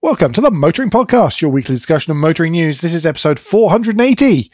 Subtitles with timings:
[0.00, 2.82] Welcome to the Motoring Podcast, your weekly discussion of motoring news.
[2.82, 4.48] This is episode 480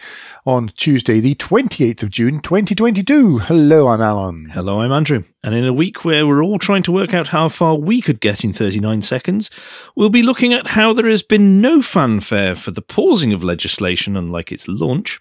[0.47, 3.41] on Tuesday, the 28th of June, 2022.
[3.41, 4.47] Hello, I'm Alan.
[4.47, 5.23] Hello, I'm Andrew.
[5.43, 8.21] And in a week where we're all trying to work out how far we could
[8.21, 9.51] get in 39 seconds,
[9.95, 14.17] we'll be looking at how there has been no fanfare for the pausing of legislation,
[14.17, 15.21] unlike its launch.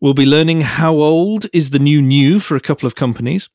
[0.00, 3.48] We'll be learning how old is the new new for a couple of companies.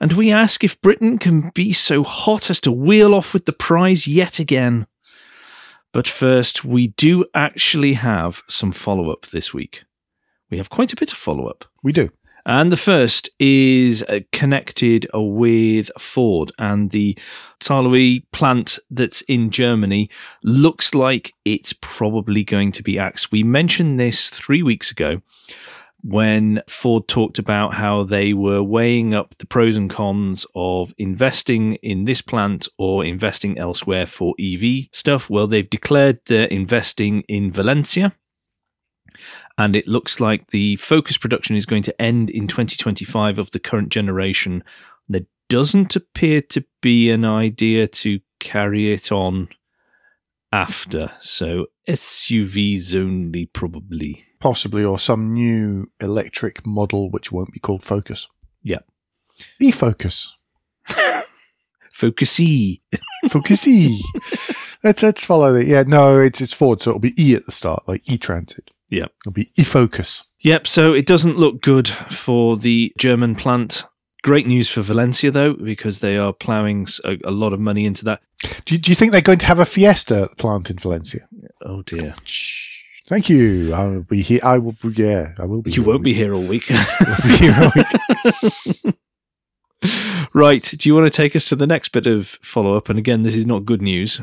[0.00, 3.54] And we ask if Britain can be so hot as to wheel off with the
[3.54, 4.86] prize yet again.
[5.92, 9.84] But first, we do actually have some follow up this week.
[10.50, 11.64] We have quite a bit of follow up.
[11.82, 12.10] We do.
[12.46, 17.18] And the first is uh, connected with Ford and the
[17.60, 20.08] Saarlouis plant that's in Germany
[20.42, 23.30] looks like it's probably going to be axed.
[23.30, 25.20] We mentioned this three weeks ago
[26.02, 31.74] when Ford talked about how they were weighing up the pros and cons of investing
[31.76, 35.28] in this plant or investing elsewhere for EV stuff.
[35.28, 38.14] Well, they've declared they're investing in Valencia.
[39.58, 43.58] And it looks like the Focus production is going to end in 2025 of the
[43.58, 44.64] current generation.
[45.08, 49.48] There doesn't appear to be an idea to carry it on
[50.50, 51.12] after.
[51.20, 54.24] So SUVs only, probably.
[54.40, 58.26] Possibly, or some new electric model which won't be called Focus.
[58.62, 58.80] Yeah.
[59.60, 60.36] E Focus.
[61.92, 62.80] Focusy.
[63.26, 63.98] Focusy.
[64.84, 65.66] let's let's follow that.
[65.66, 68.70] Yeah, no, it's it's Ford, so it'll be E at the start, like E Transit.
[68.88, 69.06] Yeah.
[69.22, 70.24] It'll be E Focus.
[70.40, 73.84] Yep, so it doesn't look good for the German plant.
[74.22, 78.04] Great news for Valencia, though, because they are ploughing a, a lot of money into
[78.04, 78.20] that.
[78.64, 81.28] Do you, do you think they're going to have a Fiesta plant in Valencia?
[81.62, 82.14] Oh, dear.
[83.10, 83.74] Thank you.
[83.74, 84.38] I will be here.
[84.44, 84.76] I will.
[84.84, 85.72] Yeah, I will be.
[85.72, 86.62] You won't be here all week.
[86.62, 88.94] Here all week.
[90.32, 90.62] right.
[90.62, 92.88] Do you want to take us to the next bit of follow up?
[92.88, 94.20] And again, this is not good news.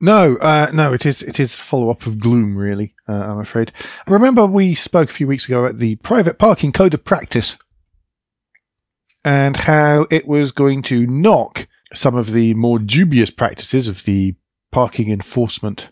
[0.00, 2.94] No, uh, no, it is it is follow up of gloom, really.
[3.08, 3.72] Uh, I'm afraid.
[4.06, 7.58] Remember, we spoke a few weeks ago at the private parking code of practice,
[9.24, 14.36] and how it was going to knock some of the more dubious practices of the
[14.70, 15.90] parking enforcement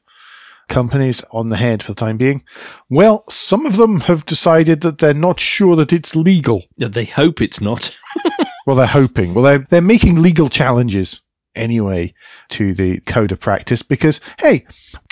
[0.70, 2.42] companies on the head for the time being.
[2.88, 6.62] Well, some of them have decided that they're not sure that it's legal.
[6.78, 7.91] They hope it's not.
[8.66, 9.32] Well, they're hoping.
[9.34, 11.22] Well, they're they're making legal challenges
[11.54, 12.12] anyway
[12.50, 14.66] to the code of practice because hey,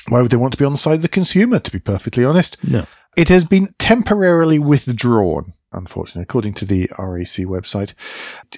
[0.09, 1.59] why would they want to be on the side of the consumer?
[1.59, 2.85] To be perfectly honest, No.
[3.17, 5.55] it has been temporarily withdrawn.
[5.73, 7.95] Unfortunately, according to the RAC website,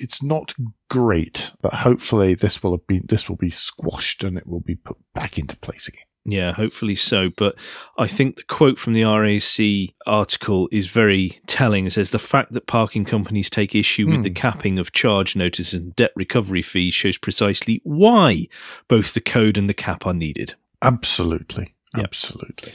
[0.01, 0.55] it's not
[0.91, 4.75] great, but hopefully this will have been this will be squashed and it will be
[4.75, 6.05] put back into place again.
[6.27, 7.31] Yeah, hopefully so.
[7.35, 7.57] But
[7.99, 11.87] I think the quote from the RAC article is very telling.
[11.87, 14.23] It says the fact that parking companies take issue with Hmm.
[14.23, 18.49] the capping of charge notices and debt recovery fees shows precisely why
[18.87, 20.55] both the code and the cap are needed.
[20.83, 22.05] Absolutely, Yep.
[22.05, 22.73] absolutely.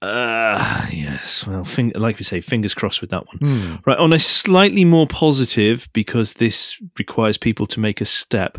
[0.00, 1.46] Uh, yes.
[1.46, 3.38] Well, fing- like we say, fingers crossed with that one.
[3.38, 3.74] Hmm.
[3.86, 8.58] Right, on a slightly more positive, because this requires people to make a step.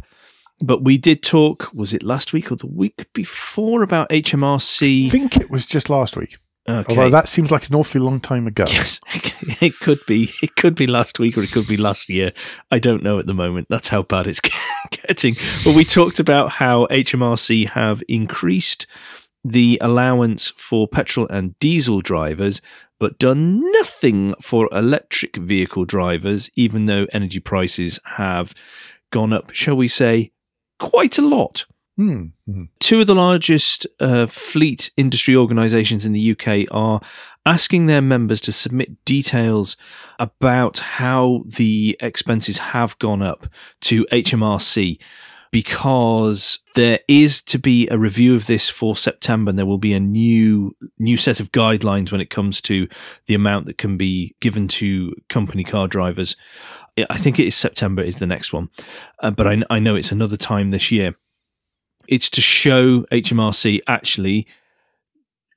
[0.61, 5.07] But we did talk, was it last week or the week before, about HMRC?
[5.07, 6.37] I think it was just last week,
[6.69, 6.85] Okay.
[6.89, 8.63] although that seems like an awfully long time ago.
[8.69, 9.01] Yes,
[9.61, 10.31] it could be.
[10.41, 12.31] It could be last week or it could be last year.
[12.71, 13.67] I don't know at the moment.
[13.69, 14.39] That's how bad it's
[14.91, 15.35] getting.
[15.65, 18.87] But we talked about how HMRC have increased
[19.43, 22.61] the allowance for petrol and diesel drivers,
[23.01, 28.53] but done nothing for electric vehicle drivers, even though energy prices have
[29.11, 30.31] gone up, shall we say,
[30.79, 31.65] quite a lot.
[31.95, 32.27] Hmm.
[32.47, 32.63] Hmm.
[32.79, 36.99] Two of the largest uh, fleet industry organisations in the UK are
[37.45, 39.77] asking their members to submit details
[40.17, 43.47] about how the expenses have gone up
[43.81, 44.99] to HMRC
[45.53, 49.93] because there is to be a review of this for September and there will be
[49.93, 52.87] a new new set of guidelines when it comes to
[53.27, 56.35] the amount that can be given to company car drivers.
[57.07, 58.71] I think it is September is the next one,
[59.19, 61.15] uh, but I, I know it's another time this year
[62.07, 64.47] it's to show HMRC actually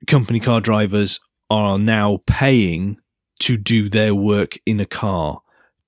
[0.06, 2.98] company car drivers are now paying
[3.40, 5.40] to do their work in a car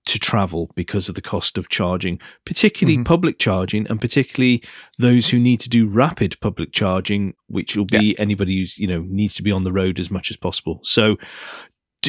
[0.06, 3.04] to travel because of the cost of charging, particularly Mhm.
[3.04, 4.62] public charging, and particularly
[4.98, 9.04] those who need to do rapid public charging, which will be anybody who's you know
[9.08, 10.80] needs to be on the road as much as possible.
[10.82, 11.18] So,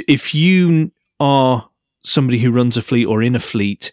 [0.07, 1.69] if you are
[2.03, 3.91] somebody who runs a fleet or in a fleet,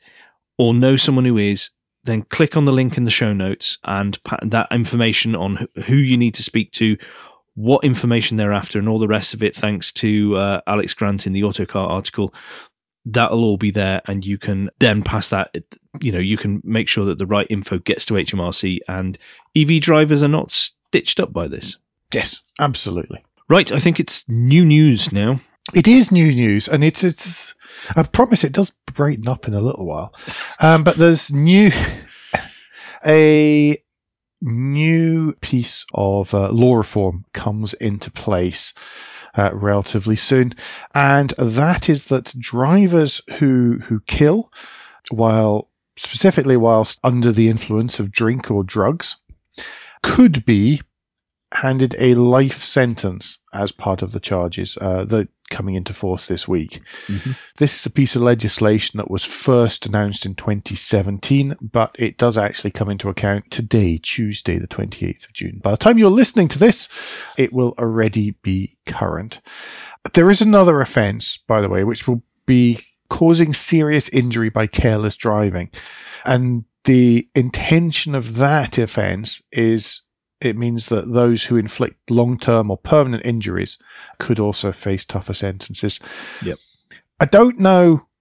[0.58, 1.70] or know someone who is,
[2.04, 6.16] then click on the link in the show notes and that information on who you
[6.16, 6.96] need to speak to,
[7.54, 9.56] what information they're after, and all the rest of it.
[9.56, 12.32] Thanks to uh, Alex Grant in the Autocar article,
[13.06, 15.54] that'll all be there, and you can then pass that.
[16.00, 19.16] You know, you can make sure that the right info gets to HMRC, and
[19.56, 21.78] EV drivers are not stitched up by this.
[22.12, 23.24] Yes, absolutely.
[23.48, 25.40] Right, I think it's new news now.
[25.74, 27.54] It is new news, and it's it's.
[27.94, 30.14] I promise it does brighten up in a little while,
[30.60, 31.70] um, but there's new
[33.06, 33.82] a
[34.42, 38.74] new piece of uh, law reform comes into place
[39.36, 40.54] uh, relatively soon,
[40.94, 44.52] and that is that drivers who who kill
[45.10, 49.16] while specifically whilst under the influence of drink or drugs
[50.02, 50.80] could be
[51.54, 56.46] handed a life sentence as part of the charges uh, that coming into force this
[56.46, 56.80] week.
[57.06, 57.32] Mm-hmm.
[57.58, 62.36] This is a piece of legislation that was first announced in 2017, but it does
[62.36, 65.60] actually come into account today, Tuesday, the 28th of June.
[65.62, 66.88] By the time you're listening to this,
[67.36, 69.40] it will already be current.
[70.14, 75.16] There is another offence, by the way, which will be causing serious injury by careless
[75.16, 75.70] driving.
[76.24, 80.02] And the intention of that offence is
[80.40, 83.78] it means that those who inflict long term or permanent injuries
[84.18, 86.00] could also face tougher sentences.
[86.42, 86.58] Yep.
[87.20, 88.06] I don't know.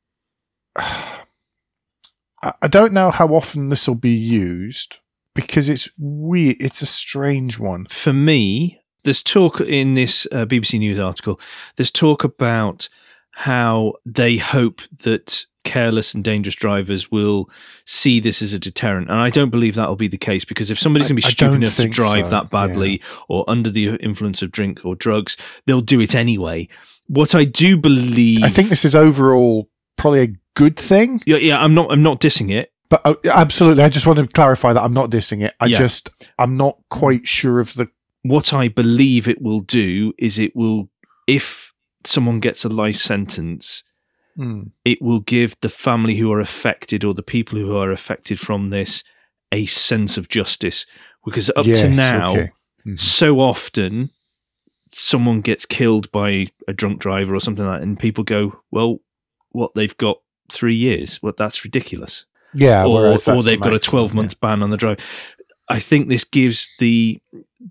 [2.61, 4.97] I don't know how often this will be used
[5.33, 6.57] because it's weird.
[6.59, 7.85] It's a strange one.
[7.87, 11.39] For me, there's talk in this uh, BBC News article,
[11.75, 12.87] there's talk about
[13.31, 17.49] how they hope that careless and dangerous drivers will
[17.85, 19.09] see this as a deterrent.
[19.09, 21.27] And I don't believe that will be the case because if somebody's going to be
[21.27, 24.95] I- stupid enough to drive so, that badly or under the influence of drink or
[24.95, 25.35] drugs,
[25.65, 26.69] they'll do it anyway.
[27.07, 31.21] What I do believe, I think this is overall probably a good thing.
[31.25, 32.71] yeah, yeah, I'm not, I'm not dissing it.
[32.89, 35.53] But uh, absolutely, I just want to clarify that I'm not dissing it.
[35.59, 35.77] I Yeah.
[35.79, 36.09] just
[36.39, 37.89] I'm not quite sure of the.
[38.21, 40.89] What I believe it will do is it will,
[41.27, 41.73] if
[42.03, 43.83] someone gets a life sentence,
[44.37, 44.63] Hmm.
[44.83, 48.69] it will give the family who are affected or the people who are affected from
[48.69, 49.01] this
[49.51, 50.85] a sense of justice.
[51.23, 52.51] Because up Yes, to now, okay.
[52.85, 52.99] Mhm.
[52.99, 54.09] so often
[54.91, 58.99] someone gets killed by a drunk driver or something like that, and people go, "Well,
[59.51, 60.17] what they've got
[60.51, 61.21] three years?
[61.23, 64.99] Well, that's ridiculous." Yeah, or, or they've got a 12 month ban on the drive.
[65.69, 67.19] I think this gives the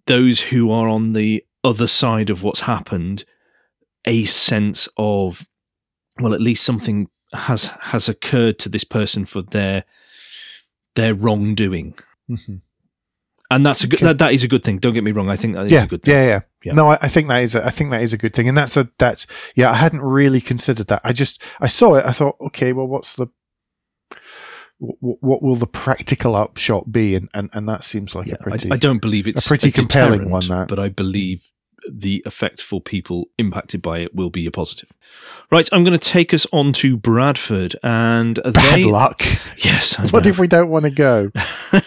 [0.07, 3.25] those who are on the other side of what's happened
[4.07, 5.47] a sense of
[6.21, 9.85] well, at least something has has occurred to this person for their
[10.95, 11.95] their wrongdoing.
[12.31, 12.61] Mhm.
[13.51, 14.79] and that's a good that, that is a good thing.
[14.79, 15.29] Don't get me wrong.
[15.29, 16.15] I think that is yeah, a good thing.
[16.15, 16.73] yeah, yeah, Yeah.
[16.73, 17.55] No, I, I think that is.
[17.55, 19.27] A, I think that is a good thing, and that's a that's.
[19.55, 21.01] Yeah, I hadn't really considered that.
[21.05, 22.05] I just I saw it.
[22.07, 23.27] I thought, okay, well, what's the
[24.79, 27.15] what, what will the practical upshot be?
[27.15, 28.71] And and, and that seems like Yeah, a pretty.
[28.71, 30.69] I, I don't believe it's a pretty compelling one, that.
[30.69, 31.51] but I believe
[31.91, 34.93] the effect for people impacted by it will be a positive.
[35.51, 39.23] Right, I'm going to take us on to Bradford, and bad they, luck.
[39.59, 41.31] Yes, I What if we don't want to go?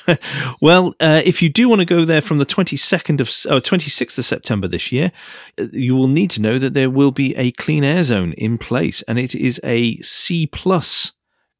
[0.62, 4.18] well, uh, if you do want to go there from the 22nd of oh, 26th
[4.18, 5.12] of September this year,
[5.60, 8.58] uh, you will need to know that there will be a clean air zone in
[8.58, 11.12] place, and it is a C plus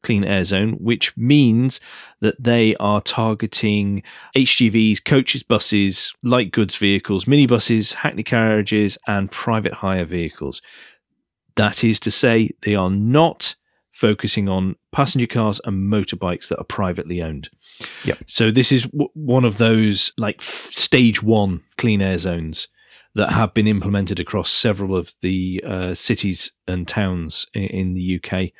[0.08, 1.82] clean air zone, which means
[2.22, 4.02] that they are targeting
[4.38, 10.62] HGVs, coaches, buses, light goods vehicles, minibuses, hackney carriages, and private hire vehicles.
[11.58, 13.56] That is to say, they are not
[13.92, 17.50] focusing on passenger cars and motorbikes that are privately owned.
[18.06, 18.20] Yep.
[18.28, 22.70] So this is w- one of those like f- stage one clean air zones
[23.16, 28.22] that have been implemented across several of the uh, cities and towns in, in the
[28.24, 28.52] UK.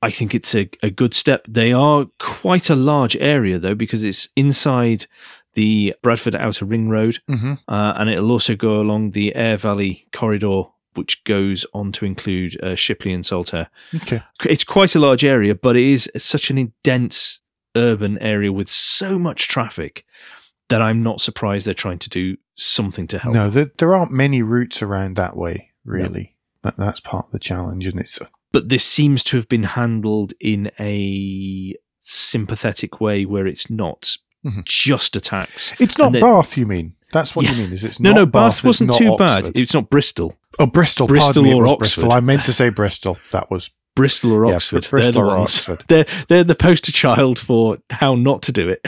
[0.00, 1.44] I think it's a, a good step.
[1.48, 5.06] They are quite a large area though, because it's inside
[5.54, 10.06] the Bradford Outer Ring Road, hmm uh, and it'll also go along the Aire Valley
[10.12, 10.64] corridor,
[10.94, 14.22] which goes on to include uh, Shipley and Saltaire Okay.
[14.44, 17.40] it's quite a large area, but it is such an dense
[17.76, 20.04] urban area with so much traffic
[20.68, 23.34] that I'm not surprised they're trying to do something to help.
[23.34, 25.70] No, there, there aren't many routes around that way.
[25.84, 28.20] Really, that, that's part of the challenge, and it's
[28.52, 34.64] But this seems to have been handled in a sympathetic way where it's not Mhm.
[34.64, 35.72] just attacks.
[35.78, 36.56] it's not then- Bath.
[36.56, 37.52] You mean that's what Yeah.
[37.52, 37.72] you mean?
[37.72, 39.44] Is it's No, not no, Bath, Bath wasn't too Oxford.
[39.44, 39.52] bad.
[39.54, 40.36] It's not Bristol.
[40.58, 41.06] Oh, Bristol.
[41.06, 41.78] Bristol pardon me, or Oxford.
[42.02, 42.12] Bristol.
[42.12, 43.18] I meent to say Bristol.
[43.32, 44.82] That was Bristol or Oxford.
[44.88, 45.58] Br- Bristol they're the or ones.
[45.68, 45.82] Oxford.
[45.88, 48.86] They're, they're the poster child for how not to do it.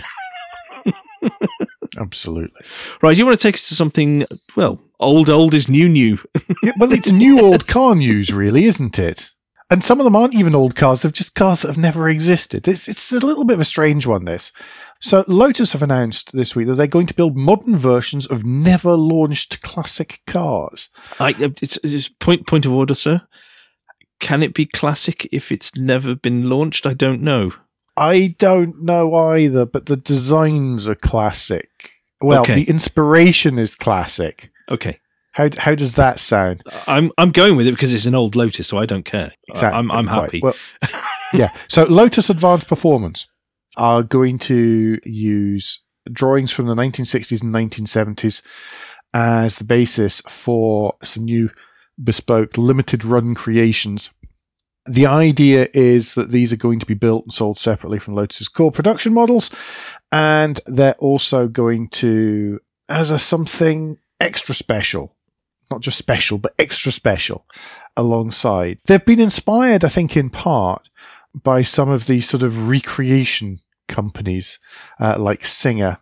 [1.99, 2.61] absolutely.
[3.03, 4.25] Right, you want to take us to something,
[4.57, 6.19] well, old, old is new, new.
[6.63, 9.31] Yeah, well, it's new old car news, really, isn't it?
[9.71, 12.67] And some of them aren't even old cars; they're just cars that have never existed.
[12.67, 14.25] It's it's a little bit of a strange one.
[14.25, 14.53] This.
[15.01, 18.95] So Lotus have announced this week that they're going to build modern versions of never
[18.95, 20.91] launched classic cars.
[21.19, 23.23] I, uh, it's, it's point point of order, sir.
[24.19, 26.85] Can it be classic if it's never been launched?
[26.85, 27.53] I don't know.
[27.97, 31.69] I don't know either, but the designs are classic.
[32.21, 32.55] Well, Okay.
[32.57, 34.51] the inspiration is classic.
[34.71, 34.99] Okay,
[35.33, 36.63] How how does that sound?
[36.87, 39.33] I'm I'm going with it because it's an old Lotus, so I don't care.
[39.55, 40.21] I'm I'm Quite.
[40.23, 40.41] happy.
[40.43, 40.55] Well,
[41.33, 41.51] yeah.
[41.69, 43.29] So Lotus Advanced Performance
[43.77, 45.83] are going to use
[46.13, 48.43] drawings from the 1960s and 1970s
[49.15, 51.51] as the basis for some new
[52.03, 54.11] bespoke limited run creations.
[54.87, 58.49] The idea is that these are going to be built and sold separately from Lotus's
[58.49, 59.51] core production models,
[60.11, 65.15] and they're also going to, as a something extra special,
[65.71, 67.47] not just special, but extra special
[67.97, 68.79] alongside.
[68.87, 70.89] They've been inspired, I think, in part
[71.43, 73.59] by some of these sort of recreation
[73.89, 74.59] companies
[74.99, 75.99] uh, like Singer,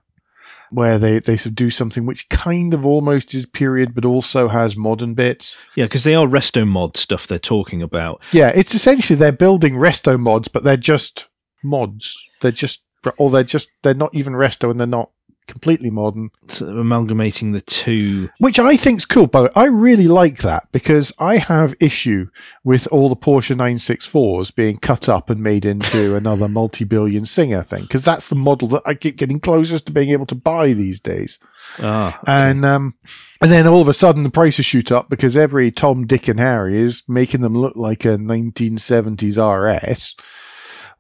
[0.71, 4.49] where they, they sort of do something which kind of almost is period, but also
[4.49, 5.57] has modern bits.
[5.75, 8.23] yeah, because they are resto mod stuff they're talking about.
[8.33, 11.29] Yeah, it's essentially they're building resto mods, but they're just
[11.63, 12.29] mods.
[12.41, 12.85] They're just,
[13.17, 15.11] or they're just, they're not even resto and they're not
[15.49, 16.31] completely modern.
[16.47, 18.29] Sort of amalgamating the two.
[18.39, 19.27] which I think's cool.
[19.27, 22.29] But I really like that because I have issue
[22.63, 27.83] with all the Porsche 964s being cut up and made into another multi-billion Singer thing
[27.83, 31.01] because that's the model that I keep getting closest to being able to buy these
[31.01, 31.39] days.
[31.81, 32.33] Ah, okay.
[32.33, 32.95] And um,
[33.41, 36.41] and then all of a sudden the prices shoot up because every Tom, Dick, and
[36.41, 40.17] Harry is making them look like a 1970s RS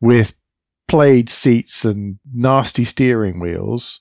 [0.00, 0.34] with
[0.88, 4.00] plaid seats and nasty steering wheels,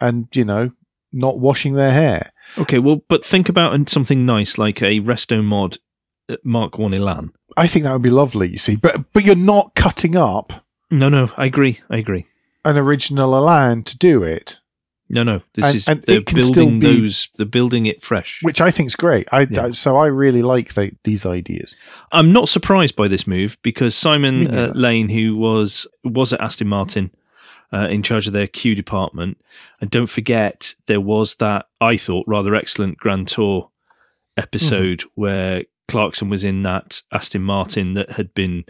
[0.00, 0.70] and you know
[1.12, 2.30] not washing their hair.
[2.58, 2.78] okay.
[2.78, 5.78] Well, but think about something nice like a resto mod
[6.44, 7.32] Mark One Elan.
[7.56, 8.48] I think that would be lovely.
[8.48, 10.52] You see, but but you're not cutting up
[10.90, 11.80] No, no, I agree.
[11.90, 12.26] I agree.
[12.64, 14.58] an original Elan to do it,
[15.08, 15.40] No, no.
[15.54, 17.28] This And- is and they're it can still building be- those.
[17.36, 18.38] They're building it fresh.
[18.42, 19.26] which I think is great.
[19.32, 19.64] I, Yeah.
[19.66, 21.74] I- so I really like the, these ideas.
[22.12, 24.72] I'm not surprised by this move because Simon uh.
[24.76, 27.10] Lane, who was was at Aston Martin
[27.72, 29.38] uh, in charge of their Q department,
[29.80, 33.70] and don't forget there was that I thought rather excellent Grand Tour
[34.36, 35.20] episode Mm-hmm.
[35.20, 38.64] where Clarkson was in that Aston Martin that had been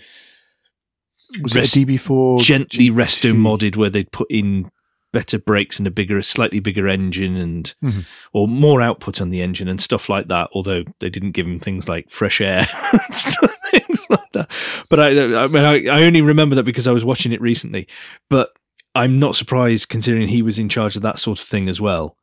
[1.42, 4.70] Was Rest- it a DB4 gently resto modded, where they'd put in
[5.12, 8.04] better brakes and a bigger, a slightly bigger engine and Mhm.
[8.32, 10.48] or more output on the engine and stuff like that.
[10.52, 14.50] Although they didn't give him things like fresh air and stuff, things like that.
[14.88, 15.08] But I,
[15.44, 17.86] I mean, I, I only remember that because I was watching it recently.
[18.28, 18.50] But
[18.94, 22.16] I'm not surprised considering he was in charge of that sort of thing as well.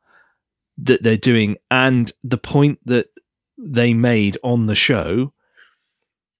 [0.76, 3.06] That they're doing, and the point that
[3.56, 5.32] they made on the show,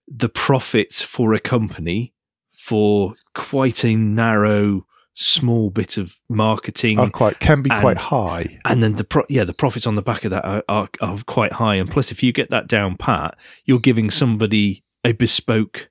[0.06, 2.14] the profits for a company
[2.52, 8.61] for quite a narrow, small bit of marketing, Are quite can be quite high.
[8.64, 11.18] and then the pro- yeah, the profits on the back of that are, are, are
[11.26, 11.75] quite high.
[11.76, 15.88] And plus, if you get that down pat, you're giving somebody a bespoke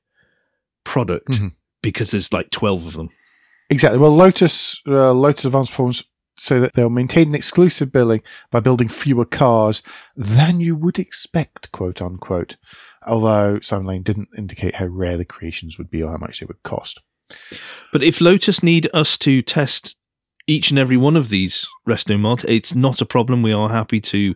[0.86, 1.54] product Mhm.
[1.82, 3.10] because there's like twelve of them.
[3.70, 4.00] Exactly.
[4.00, 6.04] Well, Lotus uh, Lotus Advanced Performance
[6.40, 8.22] say that they'll maintain an exclusive billing
[8.52, 9.82] by building fewer cars
[10.16, 12.58] than you would expect, quote unquote.
[13.06, 16.46] Although Simon Lane didn't indicate how rare the creations would be or how much they
[16.46, 17.02] would cost.
[17.92, 19.98] But if Lotus need us to test
[20.46, 23.42] each and every one of these resto mod, it's not a problem.
[23.42, 24.36] We are happy to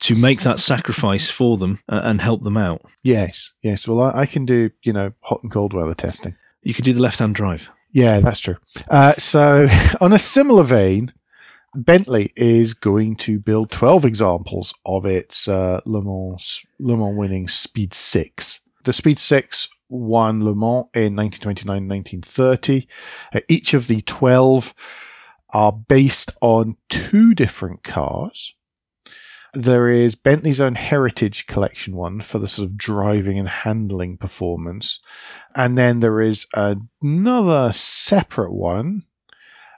[0.00, 2.82] to make that sacrifice for them uh, and help them out.
[3.04, 3.86] Yes, yes.
[3.86, 6.36] Well, I, I can do you know hot and cold weather testing.
[6.62, 7.70] You could do the left hand drive.
[7.94, 8.56] Yeah, that's true.
[8.90, 9.68] Uh, so,
[10.00, 11.12] on a similar vein,
[11.76, 17.48] Bentley is going to build 12 examples of its uh, Le Mans Le Mans winning
[17.48, 18.60] Speed 6.
[18.82, 22.88] The Speed 6 won Le Mans in 1929 1930.
[23.32, 24.74] Uh, each of the 12
[25.50, 28.54] are based on two different cars.
[29.54, 35.00] There is Bentley's own Heritage Collection one for the sort of driving and handling performance.
[35.54, 39.04] And then there is another separate one,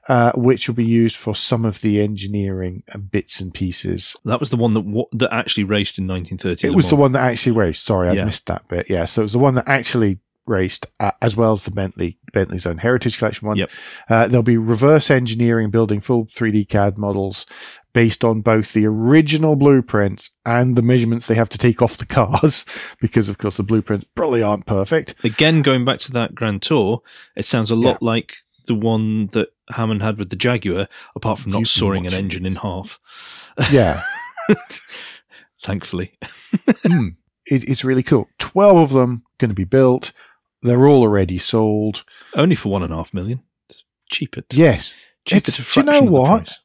[0.08, 4.16] uh, which will be used for some of the engineering bits and pieces.
[4.24, 6.68] That was the one that wa- that actually raced in 1930.
[6.68, 7.84] It was the one that actually raced.
[7.84, 8.24] Sorry, I Yeah.
[8.24, 8.86] missed that bit.
[8.88, 12.18] Yeah, so it was the one that actually raced, uh, as well as the Bentley
[12.32, 13.56] Bentley's own Heritage Collection one.
[13.56, 13.70] Yep.
[14.08, 17.46] Uh, there'll be reverse engineering, building full 3D CAD models
[17.96, 22.04] based on both the original blueprints and the measurements they have to take off the
[22.04, 22.66] cars,
[23.00, 25.14] because of course the blueprints probably aren't perfect.
[25.24, 27.00] Again, going back to that Grand Tour,
[27.36, 28.34] it sounds a lot like
[28.66, 32.56] the one that Hammond had with the Jaguar, apart from not sawing an engine in
[32.56, 33.00] half.
[33.70, 34.02] Yeah.
[35.64, 36.12] Thankfully.
[36.86, 37.08] Hmm.
[37.46, 38.28] it, it's really cool.
[38.38, 40.12] 12 of them going to be built.
[40.62, 42.04] They're all already sold.
[42.34, 43.42] Only for one and a half million.
[43.70, 44.94] It's cheap at, Yes.
[45.24, 46.58] cheap it's- do you know what?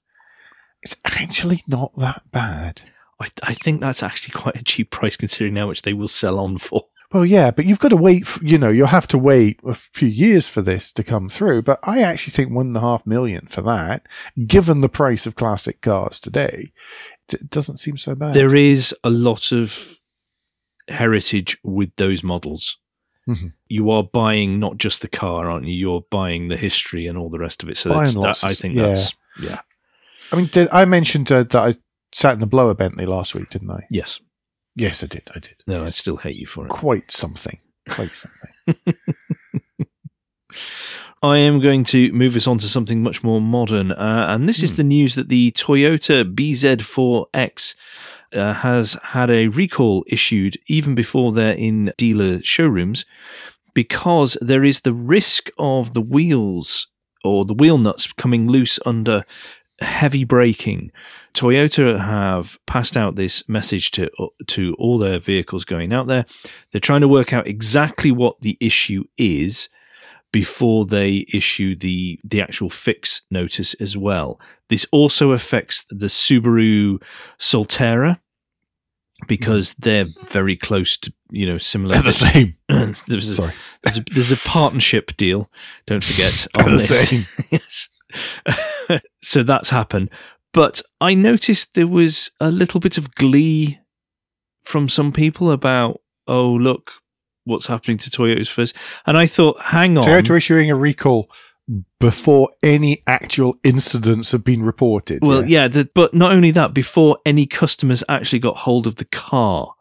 [0.83, 2.81] It's actually not that bad.
[3.19, 6.39] I, I think that's actually quite a cheap price considering how much they will sell
[6.39, 6.85] on for.
[7.13, 8.25] Well, yeah, but you've got to wait.
[8.25, 11.63] For, you know, you'll have to wait a few years for this to come through.
[11.63, 14.07] But I actually think one and a half million for that,
[14.47, 16.71] given the price of classic cars today,
[17.31, 18.33] it doesn't seem so bad.
[18.33, 19.97] There is a lot of
[20.88, 22.77] heritage with those models.
[23.27, 23.53] Mhm.
[23.67, 25.73] You are buying not just the car, aren't you?
[25.73, 27.77] You're buying the history and all the rest of it.
[27.77, 28.88] So that's, that, I think yeah.
[28.88, 29.61] that's yeah,
[30.31, 31.73] I mean, did, I mentioned uh, that I
[32.13, 33.85] sat in the blower Bentley last week, didn't I?
[33.89, 34.19] yes.
[34.75, 35.23] Yes, I did.
[35.35, 35.55] I did.
[35.67, 36.69] No, I still hate you for it.
[36.69, 37.59] Quite something.
[37.89, 38.95] Quite something.
[41.23, 44.63] I am going to move us on to something much more modern, uh, and this
[44.63, 44.77] is Hmm.
[44.77, 47.75] the news that the Toyota BZ4X
[48.33, 53.05] uh, has had a recall issued even before they're in dealer showrooms
[53.73, 56.88] because there is the risk of the wheels
[57.23, 59.25] or the wheel nuts coming loose under
[59.81, 60.91] heavy braking.
[61.33, 64.09] Toyota have passed out this message to
[64.47, 66.25] to all their vehicles going out there.
[66.71, 69.69] They're trying to work out exactly what the issue is
[70.31, 74.39] before they issue the the actual fix notice as well.
[74.69, 77.01] This also affects the Subaru
[77.39, 78.19] Solterra
[79.27, 79.77] because mm.
[79.79, 81.95] they're very close to you know similar.
[81.95, 82.57] They're the same.
[83.07, 83.53] there's, a, Sorry.
[83.83, 85.50] there's, a, there's a partnership deal.
[85.85, 87.09] Don't forget on the this.
[87.09, 87.25] same.
[87.51, 87.89] yes.
[89.22, 90.10] so that's happened.
[90.53, 93.80] But I noticed there was a little bit of glee
[94.63, 96.91] from some people about, oh, look,
[97.46, 98.75] what's happening to Toyota's first.
[99.06, 100.03] And I thought, hang on.
[100.03, 101.32] Toyota issuing a recall
[102.00, 105.20] before any actual incidents have been reported.
[105.22, 109.06] Well, yeah, the, but not only that, before any customers actually got hold of the
[109.06, 109.74] car.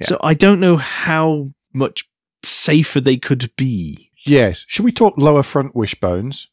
[0.00, 0.06] Yeah.
[0.06, 2.08] So I don't know how much
[2.42, 4.10] safer they could be.
[4.26, 4.64] Yes.
[4.68, 6.48] Should we talk lower front wishbones?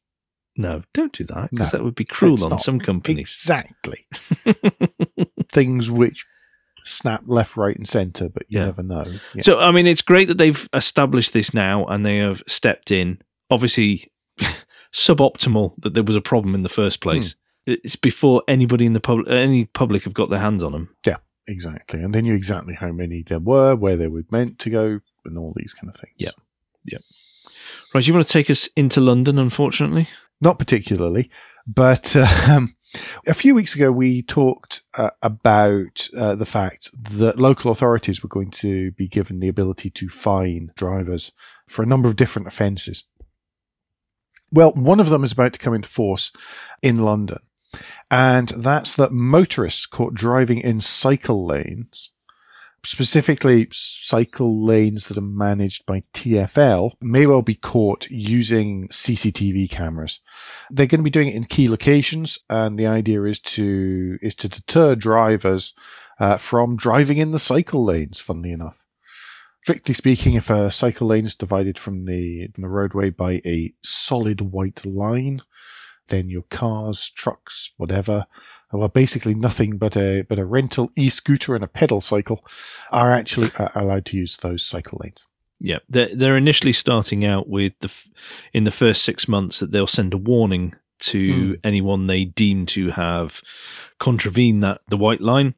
[0.58, 2.62] No, don't do that because No, that would be cruel on not.
[2.62, 3.20] some companies.
[3.20, 4.08] Exactly.
[5.50, 6.26] Things which
[6.86, 8.66] snap left, right, and centre, but you Yeah.
[8.66, 9.04] never know.
[9.34, 9.42] Yeah.
[9.42, 13.20] So, I mean, it's great that they've established this now and they have stepped in.
[13.50, 14.12] Obviously,
[14.94, 17.10] suboptimal that there was a problem in the first hmm.
[17.10, 17.36] place.
[17.66, 20.96] It's before anybody in the public, any public have got their hands on them.
[21.06, 22.02] Yeah, exactly.
[22.02, 25.38] And they knew exactly how many there were, where they were meant to go, and
[25.38, 26.14] all these kind of things.
[26.18, 26.30] Yeah,
[26.86, 27.00] Yeah.
[27.94, 30.08] Right, you want to take us into London, unfortunately?
[30.42, 31.32] Not particularly,
[31.66, 32.76] but um,
[33.26, 38.30] a few weeks ago we talked uh, about uh, the fact that local authorities were
[38.30, 41.32] going to be given the ability to fine drivers
[41.68, 43.06] for a number of different offences.
[44.52, 46.32] Well, one of them is about to come into force
[46.82, 47.40] in London,
[48.12, 52.12] and that's that motorists caught driving in cycle lanes,
[52.86, 60.22] specifically cycle lanes that are managed by TFL, may well be caught using CCTV cameras.
[60.70, 64.36] They're going to be doing it in key locations, and the idea is to is
[64.36, 65.74] to deter drivers
[66.20, 68.20] uh, from driving in the cycle lanes.
[68.20, 68.86] Funnily enough.
[69.64, 73.74] Strictly speaking, if a cycle lane is divided from the, from the roadway by a
[73.82, 75.42] solid white line,
[76.08, 78.26] then your cars, trucks, whatever,
[78.72, 82.46] well, basically nothing but a but a rental e-scooter and a pedal cycle
[82.92, 85.26] are actually uh, allowed to use those cycle lanes.
[85.60, 88.10] Yeah, they're, they're initially starting out with the f-
[88.54, 91.60] in the first six months that they'll send a warning to Mm.
[91.64, 93.42] anyone they deem to have
[94.00, 95.56] contravened that the white line.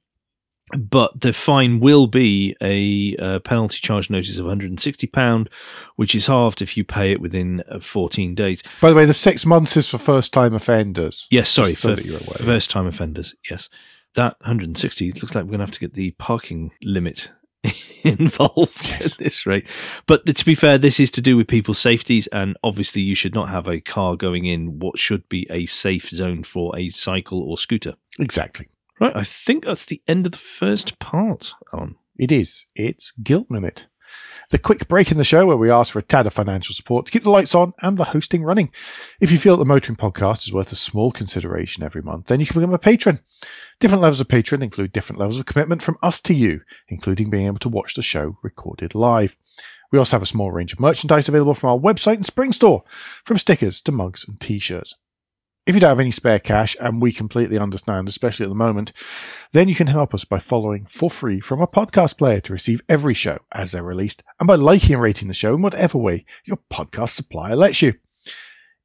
[0.78, 5.50] But the fine will be a, uh penalty charge notice of 160 pound,
[5.96, 8.64] which is halved if you pay it within uh, 14 days.
[8.82, 11.28] By the way, the six months is for first-time offenders.
[11.32, 12.38] Yes, sorry, so for that you're aware.
[12.44, 13.34] first time offenders.
[13.50, 13.70] Yes,
[14.16, 17.32] that 160 looks like we're going to have to get the parking limit
[18.04, 19.14] involved Yes.
[19.14, 19.68] at this rate.
[20.06, 23.34] But to be fair, this is to do with people's safeties, and obviously, you should
[23.34, 27.42] not have a car going in what should be a safe zone for a cycle
[27.42, 27.96] or scooter.
[28.20, 28.68] Exactly.
[29.00, 31.54] Right, I think that's the end of the first part.
[31.72, 32.68] On It is.
[32.76, 33.88] It's Guilt Minute.
[34.50, 37.06] The quick break in the show where we ask for a tad of financial support
[37.06, 38.72] to keep the lights on and the hosting running.
[39.20, 42.40] If you feel that the Motoring Podcast is worth a small consideration every month, then
[42.40, 43.20] you can become a patron.
[43.80, 47.48] Different levels of patron include different levels of commitment from us to you, including being
[47.48, 49.36] able to watch the show recorded live.
[49.92, 52.84] We also have a small range of merchandise available from our website and Spring Store,
[53.26, 54.96] from stickers to mugs and t-shirts.
[55.68, 58.94] If you don't have any spare cash, and we completely understand, especially at the moment,
[59.52, 62.82] then you can help us by following for free from a podcast player to receive
[62.88, 66.26] every show as they're released, and by liking and rating the show in whatever way
[66.46, 67.96] your podcast supplier lets you.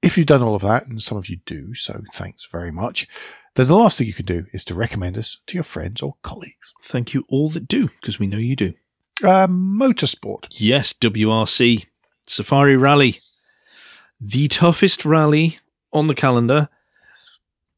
[0.03, 3.07] If you've done all of that, and some of you do, so thanks very much,
[3.55, 6.16] then the last thing you can do is to recommend us to your friends or
[6.23, 6.75] colleagues.
[6.83, 8.75] thank you all that do, because we know you do.
[9.23, 10.49] Uh, motorsport.
[10.51, 11.87] Yes, WRC
[12.27, 13.21] Safari Rally,
[14.21, 15.61] the toughest rally
[15.92, 16.68] on the calendar,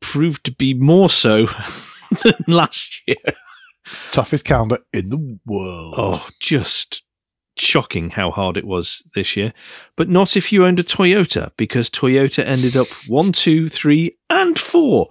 [0.00, 1.46] proved to be more so
[2.22, 3.16] than last year.
[4.12, 5.94] Toughest calendar in the world.
[5.96, 7.02] Oh, just
[7.56, 9.52] shocking how hard it was this year.
[9.96, 14.58] But not if you owned a Toyota, because Toyota ended up one, two, three, and
[14.58, 15.08] four.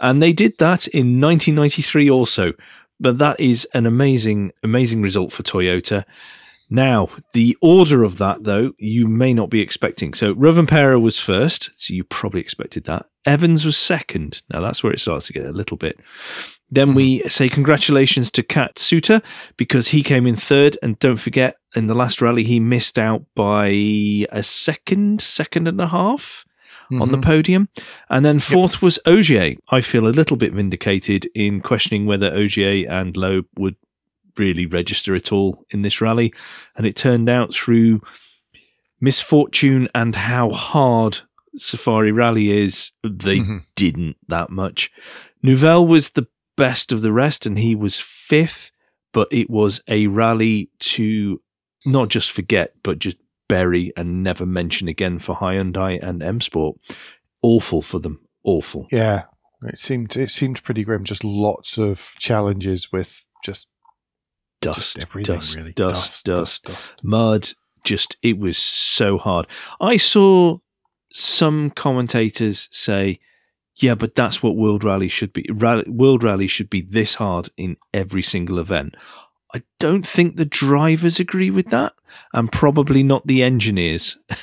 [0.00, 2.52] And they did that in 1993 also.
[3.00, 6.04] But that is an amazing, amazing result for Toyota.
[6.74, 10.12] Now, the order of that, though, you may not be expecting.
[10.12, 13.06] So, Rovanperä was first, so you probably expected that.
[13.24, 14.42] Evans was second.
[14.52, 16.00] Now, that's where it starts to get a little bit.
[16.68, 19.22] Then we say congratulations to Katsuta
[19.56, 20.76] because he came in third.
[20.82, 25.80] And don't forget, in the last rally, he missed out by a second, second and
[25.80, 26.44] a half
[26.90, 27.22] on the Mhm.
[27.22, 27.68] podium.
[28.10, 29.54] And then fourth was Ogier.
[29.70, 33.76] I feel a little bit vindicated in questioning whether Ogier and Loeb would
[34.36, 36.32] really register at all in this rally.
[36.76, 38.00] And it turned out through
[39.00, 41.20] misfortune and how hard
[41.56, 43.62] Safari Rally is, they Mhm.
[43.76, 44.90] didn't that much.
[45.42, 48.72] Neuville was the best of the rest, and he was fifth,
[49.12, 51.40] but it was a rally to
[51.86, 53.18] not just forget, but just
[53.48, 56.78] bury and never mention again for Hyundai and M Sport.
[57.42, 58.20] Awful for them.
[58.42, 58.86] Awful.
[58.90, 59.24] Yeah,
[59.64, 61.04] it seemed it seemed pretty grim.
[61.04, 63.68] Just lots of challenges with just
[64.64, 65.72] Dust, dust, really.
[65.72, 66.94] dust, dust, dust.
[67.02, 67.50] mud.
[67.84, 69.46] Just it was so hard.
[69.80, 70.58] I saw
[71.12, 73.20] some commentators say,
[73.76, 75.46] "Yeah, but that's what World Rally should be.
[75.52, 78.94] Rally, World Rally should be this hard in every single event."
[79.54, 81.92] I don't think the drivers agree with that,
[82.32, 84.16] and probably not the engineers.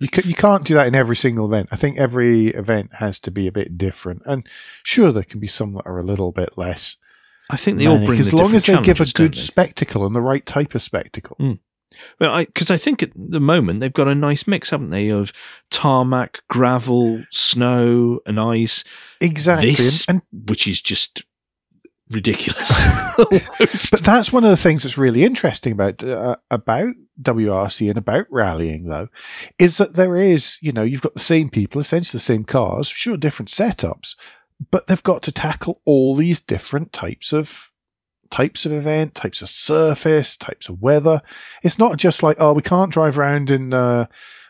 [0.00, 1.68] You ca- you can't do that in every single event.
[1.72, 4.22] I think every event has to be a bit different.
[4.26, 4.46] And
[4.82, 6.96] sure, there can be some that are a little bit less.
[7.50, 10.20] I think they all bring as long as they give a good spectacle and the
[10.20, 11.36] right type of spectacle.
[11.40, 11.58] Mm.
[12.20, 15.32] Well, because I, think at the moment they've got a nice mix, haven't they, of
[15.70, 18.84] tarmac, gravel, snow, and ice.
[19.20, 19.72] Exactly.
[19.72, 21.24] This, and, which is just
[22.10, 22.82] ridiculous.
[23.90, 28.26] But that's one of the things that's really interesting about uh, about WRC and about
[28.30, 29.08] rallying, though,
[29.58, 32.86] is that there is, you know, you've got the same people, essentially the same cars,
[32.86, 34.14] sure, different setups,
[34.70, 37.70] but they've got to tackle all these different types of
[38.30, 41.22] types of event, types of surface, types of weather.
[41.62, 44.06] It's not just like, oh, we can't drive around in uh,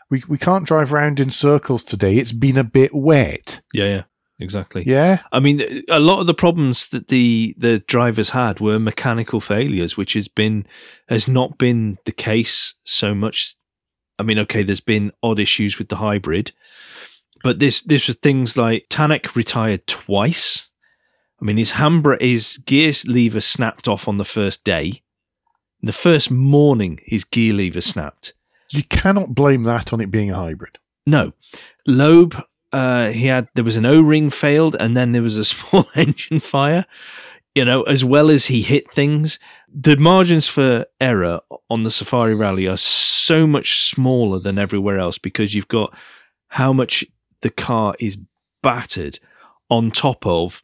[0.09, 2.17] we we can't drive around in circles today.
[2.17, 3.61] It's been a bit wet.
[3.73, 4.03] yeah, yeah,
[4.39, 4.83] exactly.
[4.85, 5.21] Yeah.
[5.31, 9.97] I mean, a lot of the problems that the the drivers had were mechanical failures,
[9.97, 10.65] which has been
[11.07, 13.55] has not been the case so much.
[14.17, 16.51] I mean, okay, there's been odd issues with the hybrid,
[17.43, 20.69] but this this was things like Tänak retired twice.
[21.41, 25.03] I mean, his handbrake, his gear lever snapped off on the first day.
[25.81, 28.33] The first morning, his gear lever snapped.
[28.71, 30.77] You cannot blame that on it being a hybrid.
[31.05, 31.33] No,
[31.87, 32.43] Loeb.
[32.71, 35.87] Uh, he had there was an O ring failed, and then there was a small
[35.95, 36.85] engine fire.
[37.55, 42.35] You know, as well as he hit things, the margins for error on the Safari
[42.35, 45.97] Rally are so much smaller than everywhere else because you've got
[46.49, 47.03] how much
[47.41, 48.17] the car is
[48.63, 49.19] battered
[49.69, 50.61] on top of.